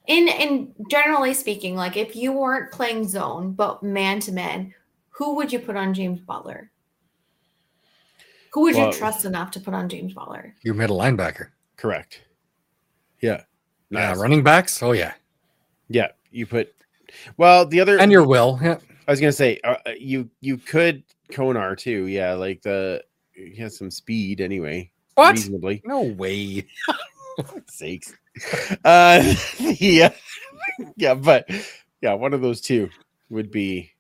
[0.07, 4.73] in in generally speaking, like if you weren't playing zone but man to man,
[5.11, 6.71] who would you put on James Butler?
[8.53, 10.55] Who would Well- you trust enough to put on James Butler?
[10.63, 11.49] Your middle linebacker.
[11.77, 12.23] Correct.
[13.21, 13.43] Yeah.
[13.91, 14.19] Yeah, Nice.
[14.19, 14.83] running backs.
[14.83, 15.15] Oh yeah,
[15.89, 16.75] Yeah, you put.
[17.39, 18.59] Well, the other and your will.
[18.63, 18.79] Yeah.
[19.07, 21.03] I was gonna say uh, uh, you you could
[21.33, 22.07] Konar too.
[22.07, 23.03] Yeah, like the
[23.33, 24.91] he has some speed anyway.
[25.19, 25.33] What?
[25.35, 25.83] Reasonably.
[25.85, 26.67] No way.
[27.67, 28.15] sakes.
[28.85, 30.13] Uh, yeah,
[30.97, 31.51] yeah, but
[32.01, 32.89] yeah, one of those two
[33.31, 33.91] would be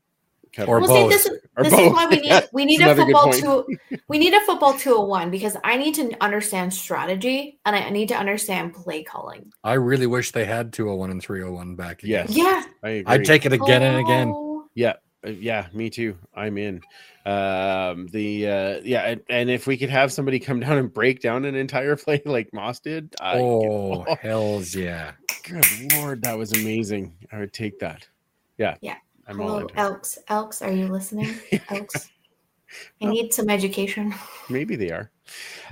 [0.52, 0.70] covered.
[0.70, 1.12] Or Well, both.
[1.12, 1.86] see, this is Or this both.
[1.88, 3.66] is why we need we need a football two.
[4.08, 7.90] We need a football two hundred one because I need to understand strategy and I
[7.90, 9.52] need to understand play calling.
[9.64, 12.02] I really wish they had 201 and 301 back.
[12.04, 12.26] again.
[12.28, 12.36] Yes.
[12.36, 13.14] Yeah, I agree.
[13.14, 14.32] I'd take it again and again.
[14.34, 14.94] Oh, Yeah,
[15.26, 16.16] yeah, me too.
[16.34, 16.80] I'm in.
[17.26, 21.20] Um, the uh, yeah, and, and if we could have somebody come down and break
[21.20, 25.12] down an entire play like Moss did, I, Oh, hells yeah.
[25.44, 25.64] good
[25.94, 27.14] lord, that was amazing.
[27.32, 28.06] I would take that.
[28.58, 28.96] Yeah, Yeah.
[29.26, 29.78] I'm all Hello, into it.
[29.78, 30.18] Elks.
[30.28, 31.34] Elks, are you listening?
[31.68, 32.08] Elks.
[33.02, 34.14] I need some education.
[34.48, 35.10] Maybe they are.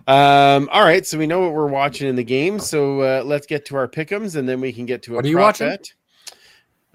[0.07, 2.59] Um, all right, so we know what we're watching in the game.
[2.59, 5.25] So uh, let's get to our pickums, and then we can get to a What
[5.25, 5.69] are you watching?
[5.69, 5.93] bet.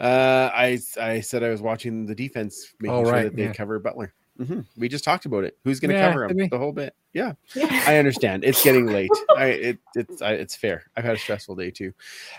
[0.01, 3.53] Uh, I I said I was watching the defense, making Oh, sure that they yeah.
[3.53, 4.13] cover Butler.
[4.37, 5.57] hmm We just talked about it.
[5.63, 6.43] Who's going to Yeah, cover did him?
[6.43, 6.47] we?
[6.49, 6.95] The whole bit.
[7.13, 7.83] Yeah, Yeah.
[7.85, 8.43] I understand.
[8.43, 9.11] It's getting late.
[9.37, 10.85] I it, it's I, it's fair.
[10.97, 11.93] I've had a stressful day too.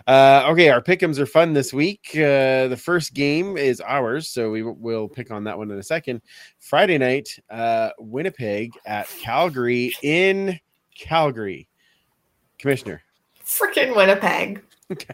[0.09, 2.09] Uh, okay, our pickums are fun this week.
[2.15, 5.79] Uh, the first game is ours, so we w- will pick on that one in
[5.79, 6.21] a second.
[6.59, 10.59] Friday night, uh, Winnipeg at Calgary in
[10.99, 11.69] Calgary.
[12.59, 13.03] Commissioner,
[13.45, 14.63] Freaking Winnipeg.
[14.89, 15.05] that's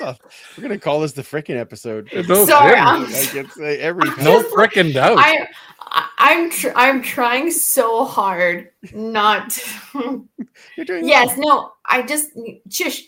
[0.00, 0.18] all.
[0.56, 2.10] We're gonna call this the frickin' episode.
[2.28, 2.74] No Sorry.
[2.76, 4.24] I'm- Like it's uh, every time.
[4.24, 5.18] No freaking doubt.
[5.18, 5.48] I,
[5.80, 9.50] I I'm tr- I'm trying so hard not.
[9.50, 10.28] to-
[10.76, 11.72] You're doing yes, no.
[11.84, 12.30] I just
[12.70, 13.02] shush.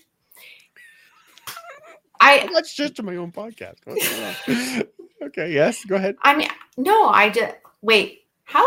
[2.21, 2.55] I well.
[2.55, 3.77] That's just to my own podcast.
[3.85, 4.09] What's
[4.47, 4.83] going on?
[5.29, 6.17] okay, yes, go ahead.
[6.23, 7.09] I mean no.
[7.09, 8.27] I just wait.
[8.45, 8.67] How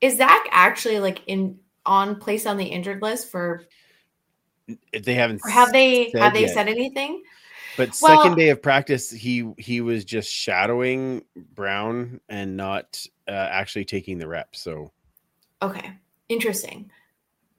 [0.00, 3.64] is Zach actually like in on place on the injured list for?
[4.92, 6.54] If they haven't, Or have they said have they yet.
[6.54, 7.22] said anything?
[7.76, 13.32] But Well- second day of practice, he he was just shadowing Brown and not uh,
[13.32, 14.60] actually taking the reps.
[14.60, 14.92] So
[15.62, 15.92] Okay,
[16.28, 16.90] interesting.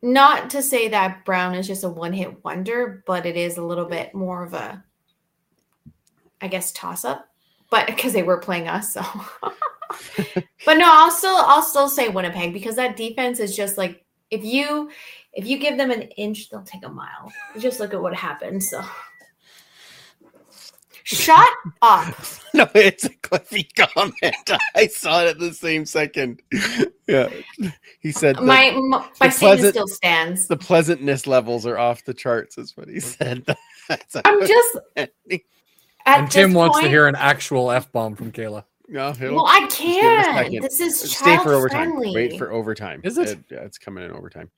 [0.02, 3.64] Not to say that Brown is just a one hit wonder, but it is a
[3.64, 4.84] little bit more of a,
[6.42, 7.28] I guess, toss up.
[7.70, 9.02] But because they were playing us, so.
[10.66, 14.44] but no, I'll still I'll still say Winnipeg because that defense is just like if
[14.44, 14.90] you
[15.38, 17.32] if you give them an inch, they'll take a mile.
[17.60, 18.64] Just look at what happened.
[18.64, 18.84] So.
[21.04, 21.48] Shut
[21.82, 22.14] up.
[22.54, 24.16] no, it's a Cliffy comment.
[24.76, 26.42] I saw it at the same second.
[27.08, 27.30] yeah,
[28.02, 30.48] he said the, My my, my statement pleasant- still stands.
[30.48, 32.58] the pleasantness levels are off the charts.
[32.58, 33.46] Is what he said.
[33.88, 35.14] That's a- I'm just at
[36.08, 38.66] and Tim this wants to hear an actual F bomb from Kayla.
[38.88, 40.62] No, he'll- Well, I give it a can't.
[40.62, 41.90] This is stay child for overtime.
[41.92, 42.16] friendly.
[42.16, 43.02] Wait for overtime.
[43.04, 43.40] Is it?
[43.50, 44.50] yeah, it's coming in overtime.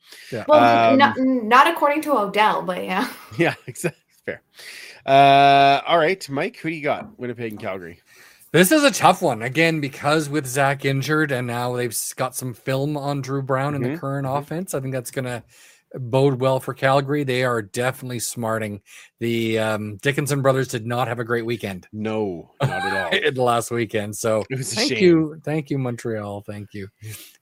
[0.48, 3.10] well, Um, not, not according to Odell, but yeah.
[3.38, 4.02] Yeah, exactly.
[4.26, 4.42] Fair.
[5.06, 7.18] Uh, all right, Mike, who do you got?
[7.18, 8.02] Winnipeg and Calgary.
[8.52, 12.54] This is a tough one again because with Zach injured and now they've got some
[12.54, 14.40] film on Drew Brown in the current mhm.
[14.40, 14.74] offense.
[14.74, 15.44] I think that's going to
[15.96, 17.24] bode well for Calgary.
[17.24, 18.82] They are definitely smarting.
[19.20, 23.20] The um, Dickenson brothers did not have a great weekend No, not at all.
[23.20, 24.16] in the last weekend.
[24.16, 25.04] So It was a thank shame.
[25.04, 26.42] you, thank you, Montreal.
[26.42, 26.88] Thank you,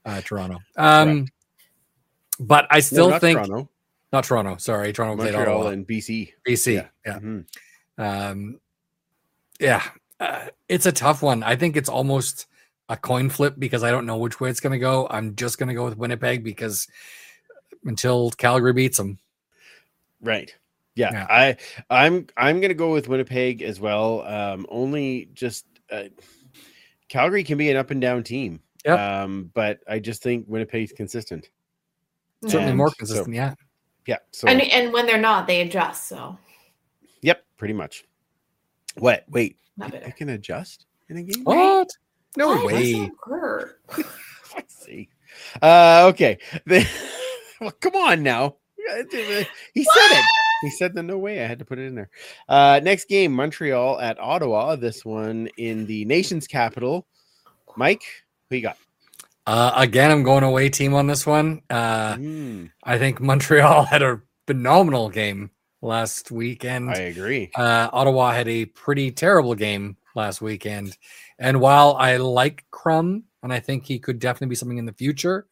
[0.06, 0.60] uh, Toronto.
[0.78, 1.28] Um,
[2.40, 3.70] but I still no, not think Toronto,
[4.14, 4.58] not Toronto.
[4.58, 5.72] Sorry, Toronto played Montreal, Ottawa.
[5.72, 6.34] and BC.
[6.48, 6.74] BC.
[6.76, 6.88] Yeah.
[7.06, 7.20] yeah.
[7.20, 7.46] Mhm.
[7.98, 8.60] Um,
[9.60, 9.84] yeah,
[10.20, 11.42] uh, it's a tough one.
[11.42, 12.46] I think it's almost
[12.90, 15.08] a coin flip because I don't know which way it's going to go.
[15.10, 16.88] I'm just going to go with Winnipeg because
[17.88, 19.18] until Calgary beats them,
[20.22, 20.54] Right.
[20.96, 21.28] Yeah, Yeah.
[21.30, 21.58] I
[21.90, 24.22] I'm I'm gonna go with Winnipeg as well.
[24.26, 26.06] Um, only just uh,
[27.08, 28.62] Calgary can be an up and down team.
[28.86, 29.00] Yep.
[29.00, 31.50] Um, but I just think Winnipeg's consistent.
[32.46, 33.36] certainly And more so- consistent.
[33.36, 33.54] yeah,
[34.08, 34.18] Yeah.
[34.32, 36.08] So And and when they're not, they adjust.
[36.08, 36.38] So
[37.22, 38.04] yep, pretty much.
[38.98, 39.24] What?
[39.30, 41.44] Wait, I can adjust in a game.
[41.44, 41.90] what?
[42.36, 42.72] No What?
[42.72, 42.94] That's way.
[42.94, 43.74] so weird.
[44.56, 45.10] Let's see.
[45.62, 46.40] Uh, okay.
[47.62, 48.58] Well, come on now.
[48.76, 50.24] He said it.
[50.62, 51.44] He said the no way.
[51.44, 52.10] I had to put it in there.
[52.48, 54.76] Uh, next game, Montreal at Ottawa.
[54.76, 57.08] This one in the nation's capital.
[57.76, 58.04] Mike,
[58.50, 58.78] who you got?
[59.46, 61.62] Uh, again, I'm going away team on this one.
[61.70, 65.52] Uh, Mm, I think Montreal had a phenomenal game
[65.82, 66.90] last weekend.
[66.90, 67.52] I agree.
[67.56, 70.98] Uh, Ottawa had a pretty terrible game last weekend.
[71.40, 74.94] And while I like Crum and I think he could definitely be something in the
[74.94, 75.46] future,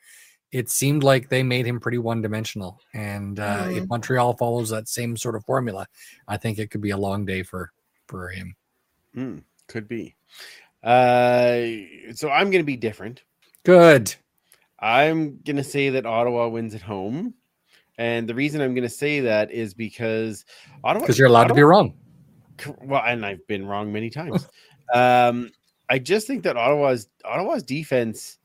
[0.52, 2.80] it seemed like they made him pretty one dimensional.
[2.94, 3.90] And uh, if Mhm.
[3.90, 5.88] Montreal follows that same sort of formula,
[6.28, 7.72] I think it could be a long day for
[8.08, 8.56] for him.
[9.16, 10.16] Mm, could be.
[10.84, 13.24] Uh, so I'm going to be different.
[13.64, 14.14] Good.
[14.80, 17.34] I'm going to say that Ottawa wins at home.
[17.98, 20.46] And the reason I'm going to say that is because
[20.84, 21.06] Ottawa.
[21.06, 21.96] Because you're allowed to be wrong.
[22.84, 24.48] Well, and I've been wrong many times.
[24.94, 25.50] um,
[25.90, 28.38] I just think that Ottawa's Ottawa's defense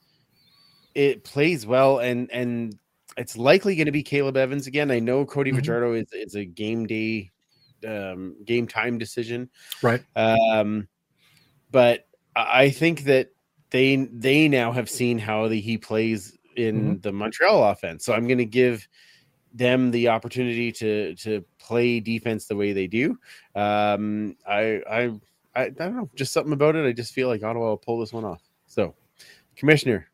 [0.94, 2.78] it plays well, and and
[3.16, 4.90] it's likely going to be Caleb Evans again.
[4.90, 5.56] I know Cody Mhm.
[5.56, 7.30] Fajardo is is a game day
[7.86, 9.48] um, game time decision.
[9.82, 10.02] Right.
[10.16, 10.88] Um,
[11.70, 13.30] but I think that
[13.70, 18.04] they they now have seen how the, he plays in the Montreal offense.
[18.04, 18.86] So I'm going to give
[19.52, 23.18] them the opportunity to to play defense the way they do.
[23.54, 25.20] Um, I I
[25.54, 26.86] I, I don't know, just something about it.
[26.86, 28.42] I just feel like Ottawa will pull this one off.
[28.66, 28.94] So,
[29.56, 30.08] Commissioner,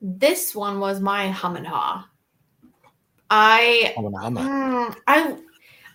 [0.00, 2.06] This one was my hum and haw.
[3.28, 4.02] I Oh.
[4.02, 5.36] Mm, I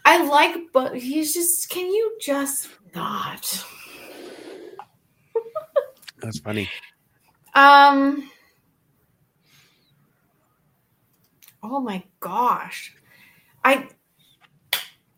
[0.05, 1.69] I like, but he's just.
[1.69, 3.65] Can you just not?
[6.21, 6.69] that's funny.
[7.55, 8.29] Um.
[11.63, 12.95] Oh my gosh,
[13.63, 13.87] I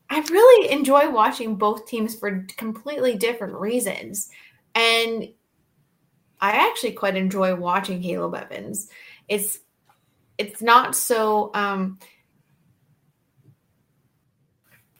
[0.09, 4.29] I really enjoy watching both teams for completely different reasons,
[4.73, 5.27] and
[6.39, 8.89] I actually quite enjoy watching Caleb Evans.
[9.27, 9.59] It's
[10.37, 11.99] it's not so um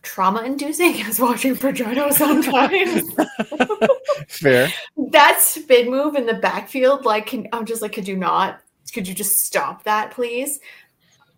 [0.02, 3.12] trauma inducing as watching Pergino sometimes
[4.30, 4.70] Fair.
[5.12, 8.62] that spin move in the backfield, like, can, I'm just like, could you not?
[8.94, 10.60] Could you just stop that, please?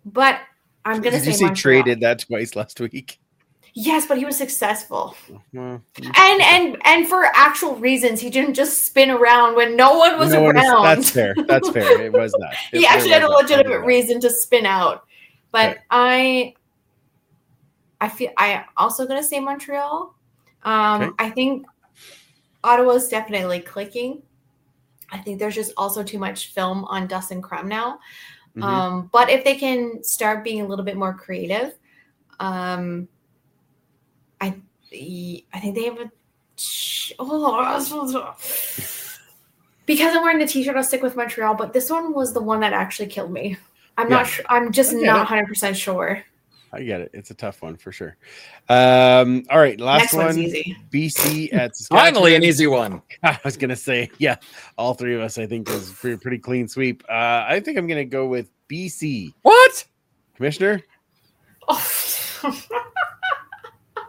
[0.05, 0.39] But
[0.85, 1.83] I'm gonna Did say you Montreal.
[1.83, 3.19] traded that twice last week?
[3.73, 5.15] Yes, but he was successful,
[5.53, 5.81] Well,
[6.15, 8.19] and and and for actual reasons.
[8.19, 10.83] He didn't just spin around when no one was no one is- around.
[10.83, 11.35] that's fair.
[11.47, 12.01] That's fair.
[12.01, 12.55] It was that.
[12.71, 13.35] he actually had a was that.
[13.35, 15.05] I'll give legitimate reason to spin out.
[15.51, 15.79] But.
[15.91, 16.53] I
[18.01, 20.15] I feel I also gonna say Montreal.
[20.63, 21.13] Um Okay.
[21.19, 21.65] I think
[22.63, 24.21] Ottawa's definitely clicking.
[25.11, 27.99] I think there's just also too much film on Dustin Crum now.
[28.55, 28.63] Mhm.
[28.63, 31.73] Um, but if they can start being a little bit more creative,
[32.39, 33.07] um,
[34.41, 34.55] I
[35.53, 36.11] I think they have a
[37.19, 38.35] oh
[39.85, 41.55] because I'm wearing the t-shirt, I'll stick with Montreal.
[41.55, 43.57] But this one was the one that actually killed me.
[43.97, 44.17] I'm Yeah.
[44.17, 44.45] not sure.
[44.49, 46.23] I'm just I not 100 percent sure.
[46.71, 47.09] I get it.
[47.13, 48.15] It's a tough one for sure.
[48.69, 50.35] Um, all right, last Next one.
[50.91, 53.01] BC at Finally, an easy one.
[53.23, 54.35] I was gonna say, yeah,
[54.77, 57.03] all three of us, I think, was pretty, pretty clean sweep.
[57.09, 59.33] Uh, I think I'm gonna go with BC.
[59.41, 59.85] What?
[60.35, 60.81] Commissioner,
[61.67, 61.83] Oh.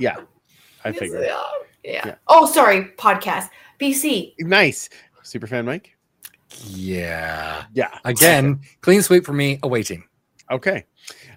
[0.01, 0.17] yeah,
[0.85, 1.23] I figured.
[1.25, 1.43] Yeah.
[1.85, 2.03] yeah.
[2.07, 2.15] Yeah.
[2.29, 2.93] Oh, sorry.
[2.99, 3.49] Podcast.
[3.81, 4.35] BC.
[4.41, 4.89] Nice,
[5.25, 5.97] superfan Mike.
[6.67, 7.65] Yeah.
[7.73, 9.59] Yeah, Again, clean sweep for me.
[9.63, 10.05] Away team.
[10.51, 10.85] okay,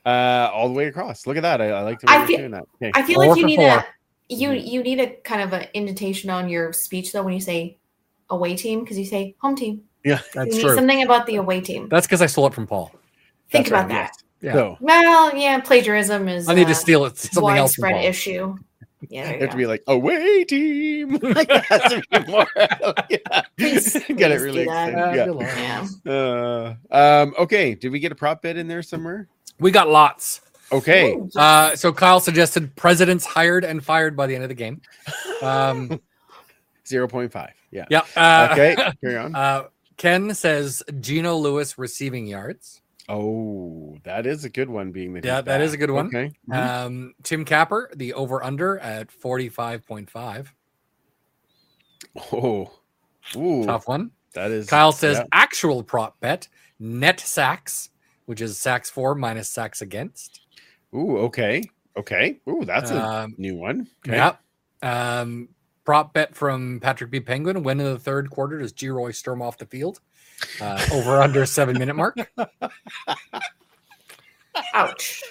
[0.05, 1.27] uh, all the way across.
[1.27, 1.61] Look at that.
[1.61, 2.63] I, I like the way I you're feel- doing that.
[2.81, 3.67] Okay, I feel Four like you need four.
[3.77, 3.85] a
[4.29, 4.67] you Mhm.
[4.71, 7.77] you need a kind of an indentation on your speech though when you say
[8.29, 9.83] away team because you say home team.
[10.03, 10.75] yeah, That's you need true.
[10.75, 11.87] something about the away team.
[11.89, 12.91] That's because I stole it from Paul.
[13.51, 14.22] Think that's about right, that.
[14.43, 14.53] Yes.
[14.53, 14.53] Yeah.
[14.53, 17.17] So Well, yeah, plagiarism is I need to uh, steal it.
[17.17, 18.55] Something else from widespread issue.
[19.09, 21.17] Yeah, there you you have to be like away team.
[21.21, 22.47] like that has to be more.
[23.09, 23.41] yeah.
[23.57, 25.45] Please- Get please it really do excited.
[25.45, 25.87] Yeah.
[26.05, 26.11] Yeah.
[26.11, 26.75] Uh,
[27.23, 27.75] um, okay.
[27.75, 29.27] Did we get a prop bet in there somewhere?
[29.59, 30.41] We got lots.
[30.71, 31.13] Okay.
[31.15, 34.81] Ooh, Uh, so Kyle suggested presidents hired and fired by the end of the game.
[35.41, 35.99] Um,
[36.87, 37.51] Zero point five.
[37.71, 37.85] Yeah.
[37.89, 38.01] yeah.
[38.15, 38.75] Uh, Okay.
[39.01, 39.35] Carry on.
[39.35, 39.63] Uh,
[39.97, 42.81] Ken says Geno Lewis receiving yards.
[43.09, 44.91] Oh, that is a good one.
[44.91, 45.75] Being the Yeah, he's that is back.
[45.75, 46.07] a good one.
[46.07, 46.31] Okay.
[46.49, 46.55] Mhm.
[46.85, 50.47] Um, Tim Capper, the over under at 45.5.
[52.31, 52.71] oh,
[53.35, 54.11] ooh, Tough one.
[54.33, 54.67] that is.
[54.69, 55.25] Kyle says yeah.
[55.31, 56.47] actual prop bet
[56.79, 57.89] net sacks,
[58.25, 60.41] which is sacks for minus sacks against.
[60.95, 61.63] Ooh, okay,
[61.97, 62.39] okay.
[62.47, 63.87] Ooh, that's a Um, new one.
[64.07, 64.17] Okay.
[64.17, 64.35] Yeah.
[64.81, 65.49] Um,
[65.85, 67.19] prop bet from Patrick B.
[67.19, 67.63] Penguin.
[67.63, 68.89] When in the third quarter does G.
[68.89, 69.99] Roy storm off the field?
[70.61, 72.17] Uh, over under seven minute mark.
[74.73, 75.23] Ouch.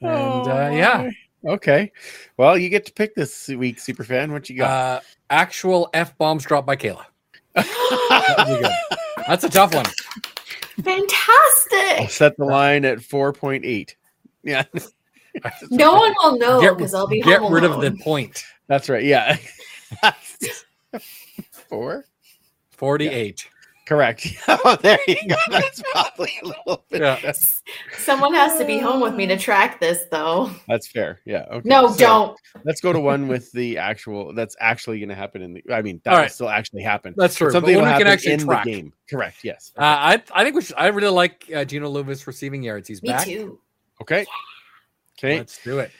[0.00, 0.10] And
[0.48, 1.10] uh, yeah,
[1.44, 1.90] Okay.
[2.36, 4.30] Well, you get to pick this week, Superfan.
[4.30, 4.70] What you got?
[4.70, 5.00] uh,
[5.30, 7.04] actual F bombs dropped by Kayla.
[7.54, 8.76] That.
[9.26, 9.86] That's a tough one.
[9.86, 12.10] I'll Fantastic.
[12.10, 13.96] set the line at four point eight.
[14.42, 14.64] Yeah,
[15.70, 18.44] No one will know because I'll be Get home rid of the point.
[18.68, 19.04] that's right.
[19.04, 19.36] Yeah.
[21.68, 22.04] Four.
[22.70, 23.48] 48.
[23.86, 24.26] Correct.
[24.64, 25.34] Oh, there you go.
[25.50, 27.00] That's probably a little bit.
[27.00, 27.32] Yeah.
[27.98, 30.50] Someone has to be home with me to track this, though.
[30.68, 31.20] That's fair.
[31.24, 31.46] Yeah.
[31.50, 31.68] Okay.
[31.68, 32.40] No, so don't.
[32.64, 34.34] Let's go to one with the actual.
[34.34, 35.64] That's actually going to happen in the.
[35.72, 36.32] I mean, that All will right.
[36.32, 37.14] still actually happen.
[37.16, 37.50] That's true.
[37.50, 38.64] Something will we happen can actually in track.
[38.64, 38.92] the game.
[39.10, 39.38] Correct.
[39.42, 39.72] Yes.
[39.76, 40.76] Uh, I I think we should.
[40.76, 42.88] I really like uh, Gino Lewis receiving yards.
[42.88, 43.26] He's Me back.
[43.26, 43.58] too.
[44.00, 44.24] Okay.
[45.18, 45.38] Okay.
[45.38, 45.90] Let's do it.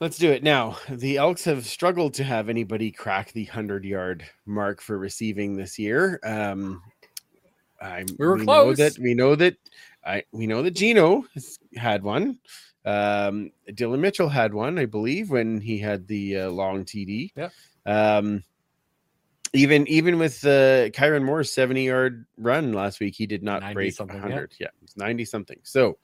[0.00, 0.76] Let's do it now.
[0.88, 5.78] The Elks have struggled to have anybody crack the hundred yard mark for receiving this
[5.78, 6.18] year.
[6.24, 6.82] Um,
[7.82, 8.76] I We were know close.
[8.78, 9.56] that we know that
[10.04, 12.38] I we know that Gino has had one.
[12.84, 17.32] Um, Dillon Mitchell had one, I believe, when he had the uh, long TD.
[17.36, 17.52] Yep.
[17.86, 18.42] Um,
[19.52, 23.98] even even with uh, Kyron Moore's seventy yard run last week, he did not break
[23.98, 24.06] yeah.
[24.20, 24.54] hundred.
[24.58, 25.58] Yeah, it's ninety something.
[25.62, 25.98] So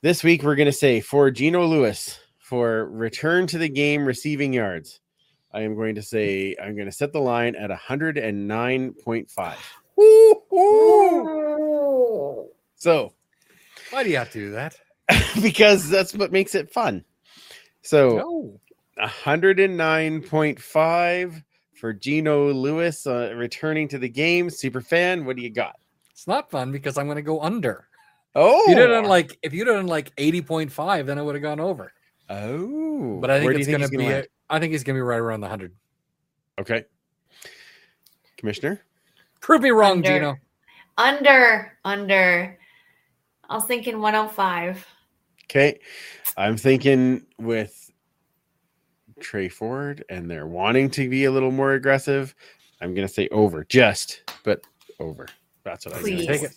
[0.00, 5.00] this week we're gonna say for Gino Lewis for return to the game receiving yards.
[5.52, 9.54] I am going to say I'm going to set the line at 109.5.
[9.98, 10.44] Ooh.
[12.76, 13.12] So,
[13.90, 14.76] Why do you have to do that?
[15.42, 17.04] because that's what makes it fun.
[17.82, 18.60] So, No.
[19.00, 21.42] 109.5
[21.74, 24.50] for Gino Lewis uh, returning to the game.
[24.50, 25.76] Super fan, what do you got?
[26.10, 27.86] It's not fun because I'm going to go under.
[28.34, 31.34] Oh, If you did it like if you did it like 80.5, then I would
[31.36, 31.92] have gone over.
[32.28, 33.98] oh, But I think Where it's going to he's be.
[33.98, 34.24] land?
[34.24, 35.72] a- I think he's going to be right around the hundred.
[36.60, 36.84] okay.
[38.36, 38.82] Commissioner,
[39.40, 40.08] Prove me wrong, Under.
[40.08, 40.36] Gino.
[40.96, 42.58] Under, under.
[43.48, 44.86] I was thinking 105.
[45.44, 45.78] okay.
[46.36, 47.90] I'm thinking with
[49.20, 52.34] Tre Ford, and they're wanting to be a little more aggressive.
[52.80, 54.60] I'm going to say over, just but
[55.00, 55.26] over.
[55.64, 56.54] That's what I'm going to Take it.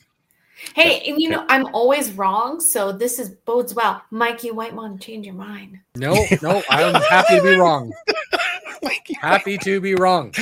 [0.75, 4.03] Hey, and you know, I'm always wrong, so this is bodes well.
[4.11, 5.79] Mikey Whitemon, change your mind.
[5.95, 7.91] No, no, I'm happy to be wrong.
[9.21, 10.33] Happy to be wrong.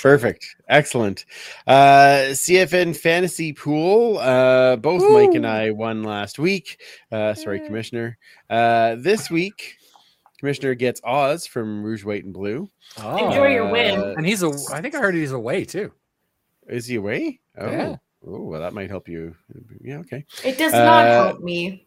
[0.00, 0.46] Perfect.
[0.68, 1.24] Excellent.
[1.66, 4.18] Uh CFN fantasy pool.
[4.18, 6.80] Uh both Mike and I won last week.
[7.10, 8.18] Uh sorry, Commissioner.
[8.48, 9.76] Uh this week,
[10.38, 12.68] Commissioner gets Oz from Rouge, White, and Blue.
[12.98, 13.28] Oh.
[13.28, 13.98] Enjoy your win.
[14.00, 14.50] Uh, And he's a.
[14.72, 15.92] I think I heard he's away too.
[16.68, 17.40] Is he away?
[17.58, 17.96] Oh, Yeah.
[18.26, 19.34] oh well, that might help you.
[19.82, 20.24] Yeah, okay.
[20.44, 21.86] It does not Uh, help me.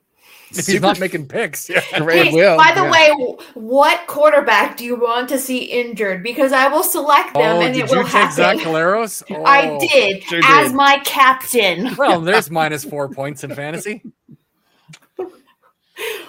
[0.51, 1.82] If he's Super not making picks, yeah.
[1.99, 2.91] Right, Hey, will, by the yeah.
[2.91, 6.21] way, what quarterback do you want to see injured?
[6.23, 8.59] Because I will select them Oh, and did it you will take Zach happen.
[8.59, 9.23] Collaros?
[9.45, 9.80] I Oh.
[9.80, 10.76] did sure as did.
[10.76, 11.95] my captain.
[11.95, 14.03] Well, there's minus four points in fantasy.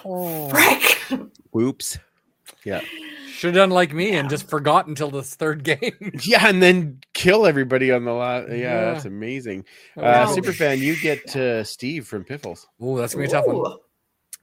[0.05, 0.49] Oh.
[0.49, 1.21] Frick.
[1.51, 1.97] Whoops.
[2.63, 2.81] Yeah.
[3.33, 6.11] Should have done like me and just forgot until this third game.
[6.23, 8.49] Yeah, and then kill everybody on the last.
[8.49, 8.93] Yeah, Yeah.
[8.93, 9.65] that's amazing.
[9.95, 10.35] Uh, Wow.
[10.35, 12.67] Superfan, you get uh, Steve from Piffles.
[12.81, 13.77] Oh, that's gonna be a tough one.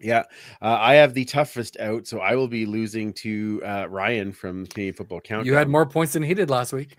[0.05, 0.09] Ooh.
[0.09, 0.23] Yeah,
[0.63, 4.67] uh, I have the toughest out, so I will be losing to uh, Ryan from
[4.67, 5.47] Canadian Football Countdown.
[5.47, 6.97] You had more points than he did last week.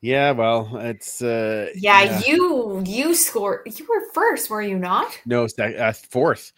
[0.00, 3.62] Yeah, well, it's uh, Yeah, you you scored.
[3.78, 5.18] You were first, were you not?
[5.26, 6.52] no sec- uh, fourth,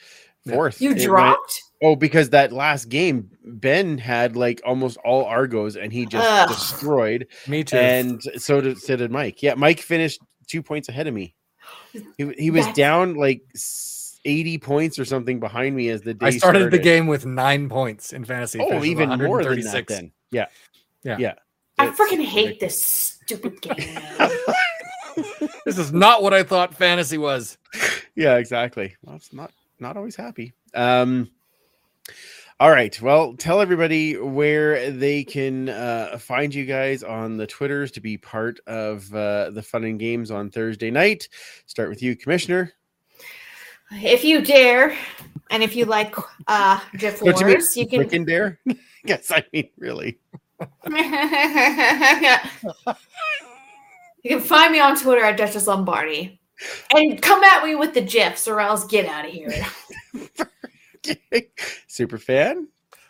[0.49, 0.81] fourth.
[0.83, 1.63] You It went- dropped.
[1.83, 6.49] oh, because that last game, Ben had like almost all Argos, and he just Ugh.
[6.49, 7.29] destroyed.
[7.47, 7.77] Me too.
[7.77, 9.41] And so did so did Mike.
[9.43, 11.35] Yeah, Mike finished two points ahead of me.
[11.93, 13.43] He, he was That's- down like
[14.19, 17.25] s- eighty points or something behind me as the day I started, the game with
[17.27, 18.59] nine points in fantasy.
[18.61, 20.13] Oh, even more than that then.
[20.31, 20.47] Yeah,
[21.05, 21.17] Yeah.
[21.19, 21.35] yeah.
[21.79, 22.59] I It's freaking hate ridiculous.
[22.77, 23.99] this stupid game.
[25.65, 27.59] This is not what I thought fantasy was.
[28.15, 31.31] yeah exactly well it's not not always happy um
[32.59, 37.93] all right well tell everybody where they can uh, find you guys on the twitters
[37.93, 41.29] to be part of uh, the fun and games on thursday night
[41.67, 42.73] start with you commissioner
[43.93, 44.97] if you dare,
[45.51, 46.15] and if you like
[46.47, 48.25] uh GIF Don't you you can.
[48.25, 48.59] Dare
[49.05, 50.19] yes i mean really
[54.23, 56.41] you can find me on Twitter at Duchess Lombardi.
[56.93, 59.65] And come at me with the GIFs or else get out of here.
[61.87, 62.67] super fan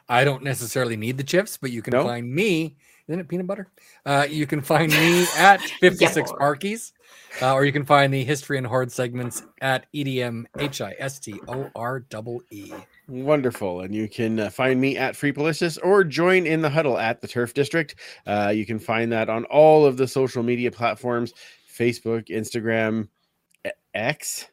[0.09, 2.05] I don't necessarily need the chips, but you can No?
[2.05, 2.77] find me.
[3.09, 3.69] Isn't it peanut butter?
[4.05, 6.37] Uh, you can find me at 56 boy.
[6.39, 6.93] Parkies,
[7.41, 10.95] uh, or you can find the history and horde segments at E EDM H I
[10.99, 12.71] S T O R double E.
[13.09, 13.81] Wonderful.
[13.81, 17.23] And you can uh, find me at Free Policious or join in the huddle at
[17.23, 17.95] the Turf District.
[18.27, 21.33] Uh, you can find that on all of the social media platforms
[21.75, 23.09] Facebook, Instagram,
[23.95, 24.47] X.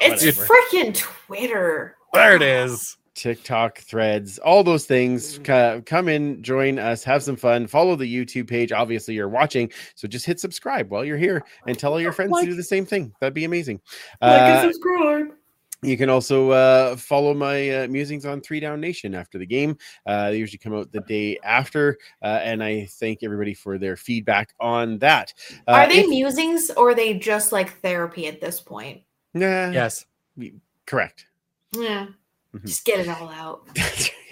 [0.00, 0.46] It's Whatever.
[0.46, 1.96] freaking Twitter.
[2.12, 2.96] There it is.
[3.14, 5.38] TikTok, threads, all those things.
[5.44, 7.66] Come in, join us, have some fun.
[7.66, 8.72] Follow the YouTube page.
[8.72, 9.70] Obviously, you're watching.
[9.94, 12.62] So just hit subscribe while you're here and tell all your friends to do the
[12.62, 13.12] same thing.
[13.20, 13.80] That'd be amazing.
[14.20, 15.34] Like Uh, and subscribe.
[15.82, 19.76] You can also uh, follow my uh, musings on Three Down Nation after the game.
[20.06, 23.94] Uh, they usually come out the day after, uh, and I thank everybody for their
[23.96, 25.34] feedback on that.
[25.68, 29.02] Uh, Are they if- musings or are they just like therapy at this point?
[29.34, 29.70] Yeah.
[29.72, 30.06] Yes.
[30.86, 31.26] correct.
[31.76, 32.06] Yeah.
[32.54, 32.66] Mhm.
[32.66, 33.66] Just get it all out.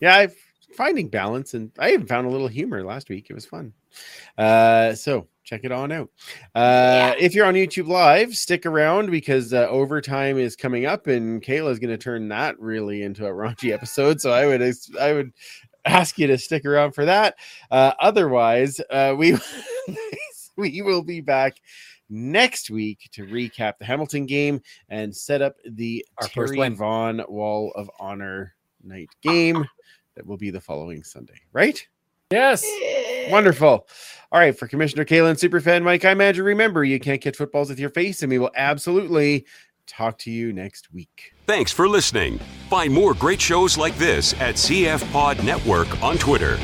[0.00, 0.32] yeah, I'm
[0.76, 3.26] finding balance, and I even found a little humor last week.
[3.30, 3.72] It was fun.
[4.36, 6.10] Uh, so check it on out.
[6.54, 7.14] Uh, Yeah.
[7.18, 11.70] If you're on YouTube Live, stick around because uh, overtime is coming up, and Kayla
[11.70, 14.20] is going to turn that really into a raunchy episode.
[14.20, 14.62] So I would,
[15.00, 15.32] I would
[15.84, 17.36] ask you to stick around for that.
[17.70, 19.36] Uh, otherwise, uh, we
[20.56, 21.56] we will be back
[22.10, 26.76] next week to recap the Hamilton game and set up the Our first Terry win.
[26.76, 29.64] Vaughn Wall of Honor night game
[30.14, 31.86] that will be the following Sunday, right?
[32.30, 32.66] Yes.
[33.30, 33.88] Wonderful.
[34.32, 36.44] All right, for Commissioner Kalen, Superfan Mike, I'm Andrew.
[36.44, 39.46] Remember, you can't catch footballs with your face, and we will absolutely
[39.86, 41.32] talk to you next week.
[41.46, 42.38] Thanks for listening.
[42.68, 46.58] Find more great shows like this at CF Pod Network on Twitter.